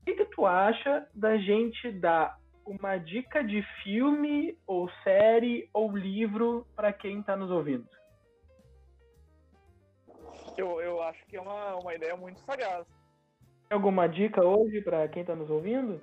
O 0.00 0.04
que, 0.04 0.14
que 0.14 0.24
tu 0.26 0.44
acha 0.44 1.08
da 1.14 1.36
gente 1.36 1.92
dar 1.92 2.38
uma 2.66 2.96
dica 2.96 3.42
de 3.42 3.62
filme 3.82 4.58
ou 4.66 4.90
série 5.04 5.68
ou 5.72 5.96
livro 5.96 6.66
para 6.74 6.92
quem 6.92 7.20
está 7.20 7.36
nos 7.36 7.50
ouvindo? 7.50 7.88
Eu, 10.56 10.80
eu 10.80 11.02
acho 11.02 11.24
que 11.26 11.36
é 11.36 11.40
uma, 11.40 11.76
uma 11.76 11.94
ideia 11.94 12.16
muito 12.16 12.40
sagaz. 12.40 12.86
Tem 13.68 13.76
alguma 13.76 14.08
dica 14.08 14.44
hoje 14.44 14.80
para 14.80 15.06
quem 15.08 15.22
está 15.22 15.36
nos 15.36 15.50
ouvindo? 15.50 16.00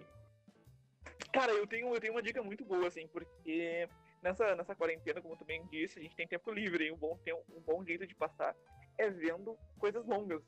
Cara, 1.33 1.51
eu 1.51 1.67
tenho, 1.67 1.93
eu 1.93 1.99
tenho 1.99 2.13
uma 2.13 2.23
dica 2.23 2.41
muito 2.41 2.63
boa, 2.63 2.87
assim, 2.87 3.07
porque 3.07 3.87
nessa, 4.23 4.55
nessa 4.55 4.75
quarentena, 4.75 5.21
como 5.21 5.35
tu 5.35 5.43
bem 5.43 5.65
disse, 5.69 5.99
a 5.99 6.01
gente 6.01 6.15
tem 6.15 6.27
tempo 6.27 6.51
livre 6.51 6.85
e 6.85 6.91
um 6.91 6.97
bom, 6.97 7.17
tem 7.23 7.33
um 7.33 7.61
bom 7.65 7.83
jeito 7.83 8.07
de 8.07 8.15
passar 8.15 8.55
é 8.97 9.09
vendo 9.09 9.57
coisas 9.79 10.05
longas, 10.05 10.43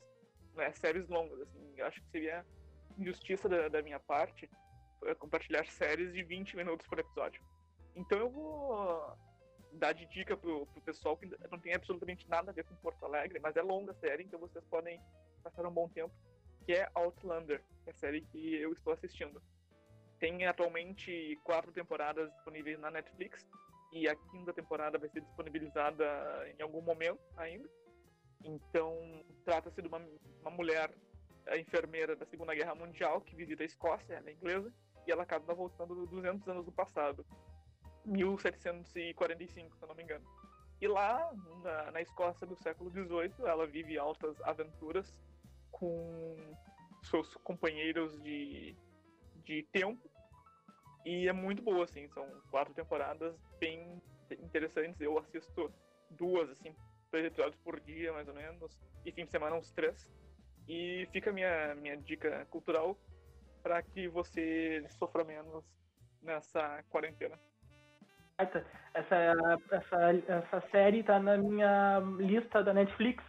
né? 0.54 0.72
Séries 0.72 1.08
longas, 1.08 1.40
assim. 1.40 1.74
Eu 1.76 1.86
acho 1.86 2.00
que 2.00 2.08
seria 2.10 2.44
injustiça 2.98 3.48
da, 3.48 3.68
da 3.68 3.82
minha 3.82 3.98
parte 3.98 4.48
eh, 5.04 5.14
compartilhar 5.14 5.66
séries 5.66 6.12
de 6.12 6.22
20 6.22 6.56
minutos 6.56 6.86
por 6.86 6.98
episódio. 6.98 7.42
Então 7.94 8.18
eu 8.18 8.30
vou 8.30 9.16
dar 9.72 9.92
de 9.92 10.06
dica 10.06 10.36
pro, 10.36 10.66
pro 10.66 10.82
pessoal 10.82 11.16
que 11.16 11.26
não 11.50 11.58
tem 11.58 11.74
absolutamente 11.74 12.28
nada 12.28 12.50
a 12.50 12.54
ver 12.54 12.64
com 12.64 12.74
Porto 12.76 13.04
Alegre, 13.04 13.38
mas 13.40 13.56
é 13.56 13.62
longa 13.62 13.92
a 13.92 13.94
série, 13.96 14.22
então 14.22 14.38
vocês 14.38 14.64
podem 14.66 15.00
passar 15.42 15.66
um 15.66 15.70
bom 15.70 15.88
tempo, 15.88 16.14
que 16.64 16.72
é 16.72 16.88
Outlander, 16.94 17.62
que 17.82 17.90
é 17.90 17.92
a 17.92 17.96
série 17.96 18.22
que 18.22 18.54
eu 18.56 18.72
estou 18.72 18.92
assistindo. 18.92 19.42
Tem 20.18 20.46
atualmente 20.46 21.38
quatro 21.44 21.72
temporadas 21.72 22.30
disponíveis 22.32 22.78
na 22.78 22.90
Netflix 22.90 23.46
e 23.92 24.08
a 24.08 24.16
quinta 24.16 24.52
temporada 24.52 24.98
vai 24.98 25.08
ser 25.08 25.20
disponibilizada 25.20 26.04
em 26.56 26.62
algum 26.62 26.80
momento 26.80 27.20
ainda. 27.36 27.68
Então, 28.44 29.24
trata-se 29.44 29.80
de 29.80 29.88
uma, 29.88 30.00
uma 30.42 30.50
mulher 30.50 30.94
enfermeira 31.58 32.14
da 32.14 32.26
Segunda 32.26 32.54
Guerra 32.54 32.74
Mundial 32.74 33.20
que 33.20 33.34
visita 33.34 33.62
a 33.62 33.66
Escócia, 33.66 34.14
ela 34.14 34.30
é 34.30 34.32
inglesa, 34.32 34.72
e 35.06 35.10
ela 35.12 35.22
acaba 35.22 35.54
voltando 35.54 36.06
200 36.06 36.46
anos 36.48 36.64
do 36.64 36.72
passado, 36.72 37.24
1745, 38.04 39.76
se 39.76 39.82
eu 39.82 39.88
não 39.88 39.94
me 39.94 40.02
engano. 40.02 40.24
E 40.80 40.86
lá, 40.86 41.32
na, 41.62 41.90
na 41.92 42.00
Escócia 42.00 42.46
do 42.46 42.56
século 42.56 42.90
XVIII, 42.90 43.46
ela 43.46 43.66
vive 43.66 43.98
altas 43.98 44.40
aventuras 44.42 45.14
com 45.70 46.36
seus 47.02 47.34
companheiros 47.36 48.20
de, 48.22 48.76
de 49.44 49.62
tempo. 49.72 50.10
E 51.04 51.28
é 51.28 51.32
muito 51.32 51.62
boa, 51.62 51.84
assim, 51.84 52.08
são 52.08 52.26
quatro 52.50 52.72
temporadas 52.74 53.34
bem 53.58 54.00
interessantes. 54.30 55.00
Eu 55.00 55.18
assisto 55.18 55.72
duas, 56.10 56.50
assim, 56.50 56.74
dois 57.14 57.26
episódios 57.26 57.56
por 57.62 57.78
dia, 57.78 58.12
mais 58.12 58.26
ou 58.26 58.34
menos, 58.34 58.76
e 59.06 59.12
fim 59.12 59.24
de 59.24 59.30
semana 59.30 59.54
uns 59.54 59.70
três. 59.70 60.10
E 60.68 61.06
fica 61.12 61.30
a 61.30 61.32
minha, 61.32 61.74
minha 61.76 61.96
dica 61.96 62.44
cultural 62.50 62.98
para 63.62 63.80
que 63.82 64.08
você 64.08 64.84
sofra 64.98 65.22
menos 65.22 65.64
nessa 66.20 66.82
quarentena. 66.90 67.38
Essa, 68.36 68.66
essa, 68.94 69.32
essa 70.26 70.60
série 70.72 71.04
tá 71.04 71.20
na 71.20 71.36
minha 71.36 72.00
lista 72.18 72.64
da 72.64 72.74
Netflix. 72.74 73.22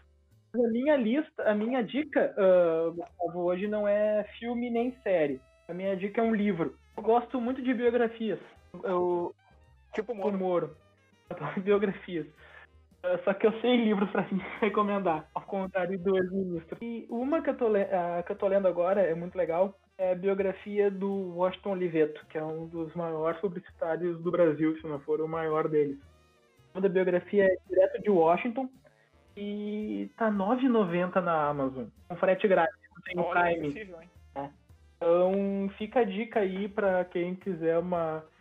A 0.56 0.68
minha 0.70 0.96
lista, 0.96 1.44
a 1.44 1.54
minha 1.54 1.84
dica, 1.84 2.34
uh, 2.40 3.38
hoje 3.38 3.68
não 3.68 3.88
é 3.88 4.24
filme 4.40 4.72
nem 4.72 5.00
série. 5.04 5.40
A 5.68 5.74
minha 5.76 5.96
dica 5.96 6.22
é 6.22 6.24
um 6.24 6.34
livro. 6.34 6.76
Eu 6.98 7.04
gosto 7.04 7.40
muito 7.40 7.62
de 7.62 7.72
biografias. 7.72 8.40
Eu, 8.84 9.36
Tipo 9.94 10.16
Moro. 10.16 10.38
Moro. 10.38 10.78
Eu 11.30 11.36
adoro 11.38 11.62
biografias. 11.62 12.26
Uh, 13.06 13.24
Só 13.24 13.34
que 13.34 13.46
eu 13.46 13.52
sei 13.62 13.78
livros 13.78 14.10
pra 14.10 14.22
recomendar, 14.62 15.28
ao 15.36 15.44
contrário 15.44 15.98
do 16.00 16.18
ex-ministro. 16.18 16.78
E 16.82 17.06
uma 17.10 17.42
que 17.42 17.50
eu, 17.52 17.58
tô, 17.58 17.68
a 17.68 18.24
que 18.24 18.32
eu 18.32 18.36
tô 18.36 18.48
lendo 18.48 18.68
agora 18.68 19.02
é 19.02 19.14
muito 19.14 19.38
legal, 19.38 19.78
é 19.98 20.12
a 20.12 20.16
biografia 20.16 20.90
do 20.90 21.36
Washington 21.36 21.72
Oliveto, 21.72 22.26
que 22.28 22.38
é 22.38 22.44
um 22.44 22.68
dos 22.68 22.94
maiores 22.96 23.40
publicitários 23.40 24.20
do 24.22 24.32
Brasil, 24.32 24.76
se 24.80 24.88
não 24.88 25.00
for 25.00 25.22
o 25.22 25.28
maior 25.28 25.68
deles. 25.68 25.98
O 26.74 26.82
da 26.82 26.90
biografia 26.90 27.46
é 27.46 27.58
Direto 27.70 28.02
de 28.02 28.10
Washington 28.10 28.70
e 29.38 30.10
tá 30.18 30.30
R$ 30.30 30.36
9,90 30.36 31.22
na 31.22 31.48
Amazon, 31.48 31.86
com 32.08 32.16
frete 32.18 32.48
grátis, 32.48 32.76
não 32.94 33.02
tem 33.04 33.20
Olha, 33.20 33.52
Prime. 33.54 33.68
acessível, 33.68 34.02
hein? 34.02 34.10
Então 34.98 35.70
fica 35.78 36.00
a 36.00 36.04
dica 36.04 36.40
aí 36.40 36.68
para 36.68 37.06
quem 37.06 37.36
quiser 37.36 37.78
uma 37.78 38.18
a- 38.18 38.35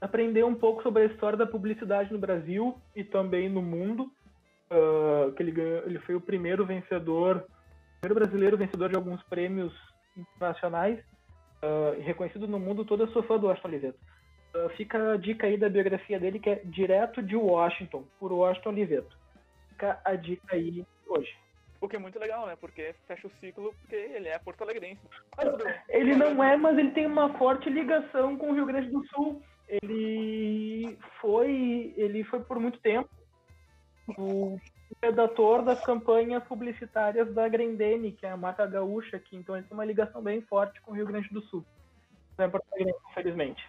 aprender 0.00 0.44
um 0.44 0.54
pouco 0.54 0.82
sobre 0.82 1.02
a 1.02 1.06
história 1.06 1.36
da 1.36 1.46
publicidade 1.46 2.12
no 2.12 2.18
Brasil 2.18 2.76
e 2.94 3.02
também 3.02 3.48
no 3.48 3.62
mundo. 3.62 4.10
Ah, 4.70 5.32
que 5.36 5.42
ele, 5.42 5.52
ganhou, 5.52 5.82
ele 5.86 5.98
foi 6.00 6.14
o 6.14 6.20
primeiro 6.20 6.64
vencedor, 6.66 7.46
primeiro 8.00 8.20
brasileiro 8.20 8.56
vencedor 8.56 8.90
de 8.90 8.96
alguns 8.96 9.22
prêmios 9.24 9.72
internacionais, 10.16 10.98
e 11.98 12.00
reconhecido 12.02 12.46
no 12.46 12.58
mundo 12.58 12.84
todo. 12.84 13.02
Eu 13.02 13.08
sou 13.08 13.22
fã 13.22 13.38
do 13.38 13.46
Washington 13.46 13.68
Oliveto. 13.68 13.98
Ah, 14.54 14.68
fica 14.76 15.12
a 15.12 15.16
dica 15.16 15.46
aí 15.46 15.56
da 15.56 15.68
biografia 15.68 16.18
dele 16.18 16.38
que 16.38 16.50
é 16.50 16.62
direto 16.64 17.22
de 17.22 17.36
Washington, 17.36 18.04
por 18.18 18.32
Washington 18.32 18.70
Oliveto. 18.70 19.16
Fica 19.70 20.00
a 20.04 20.14
dica 20.14 20.54
aí 20.54 20.84
hoje. 21.06 21.36
O 21.80 21.88
que 21.88 21.94
é 21.94 21.98
muito 21.98 22.18
legal, 22.18 22.46
né? 22.46 22.56
Porque 22.60 22.94
fecha 23.06 23.28
o 23.28 23.30
ciclo 23.40 23.72
porque 23.80 23.94
ele 23.94 24.28
é 24.28 24.36
porto-alegrense. 24.38 25.00
Ele 25.88 26.16
não 26.16 26.42
é, 26.42 26.56
mas 26.56 26.76
ele 26.76 26.90
tem 26.90 27.06
uma 27.06 27.32
forte 27.38 27.70
ligação 27.70 28.36
com 28.36 28.50
o 28.50 28.54
Rio 28.54 28.66
Grande 28.66 28.90
do 28.90 29.06
Sul. 29.06 29.40
Ele 29.68 30.98
foi, 31.20 31.92
ele 31.96 32.24
foi 32.24 32.40
por 32.40 32.58
muito 32.58 32.80
tempo 32.80 33.08
o 34.16 34.58
redator 35.02 35.62
das 35.62 35.84
campanhas 35.84 36.42
publicitárias 36.44 37.32
da 37.34 37.46
Grendene, 37.48 38.12
que 38.12 38.24
é 38.24 38.30
a 38.30 38.36
marca 38.36 38.66
gaúcha 38.66 39.18
aqui. 39.18 39.36
Então 39.36 39.56
ele 39.56 39.66
tem 39.66 39.76
uma 39.76 39.84
ligação 39.84 40.22
bem 40.22 40.40
forte 40.42 40.80
com 40.80 40.92
o 40.92 40.94
Rio 40.94 41.06
Grande 41.06 41.28
do 41.28 41.42
Sul. 41.42 41.64
é 42.38 42.48
Porto 42.48 42.66
Alegre, 42.72 42.94
infelizmente. 43.10 43.68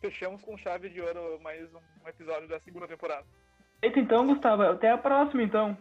Fechamos 0.00 0.40
com 0.42 0.56
chave 0.56 0.88
de 0.88 1.00
ouro 1.00 1.40
mais 1.42 1.68
um 1.74 2.08
episódio 2.08 2.48
da 2.48 2.60
segunda 2.60 2.86
temporada. 2.86 3.26
Eita, 3.82 3.98
então, 3.98 4.26
Gustavo. 4.26 4.62
Até 4.62 4.90
a 4.90 4.98
próxima, 4.98 5.42
então. 5.42 5.76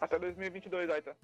Até 0.00 0.18
2022, 0.18 0.90
Aita. 0.90 1.16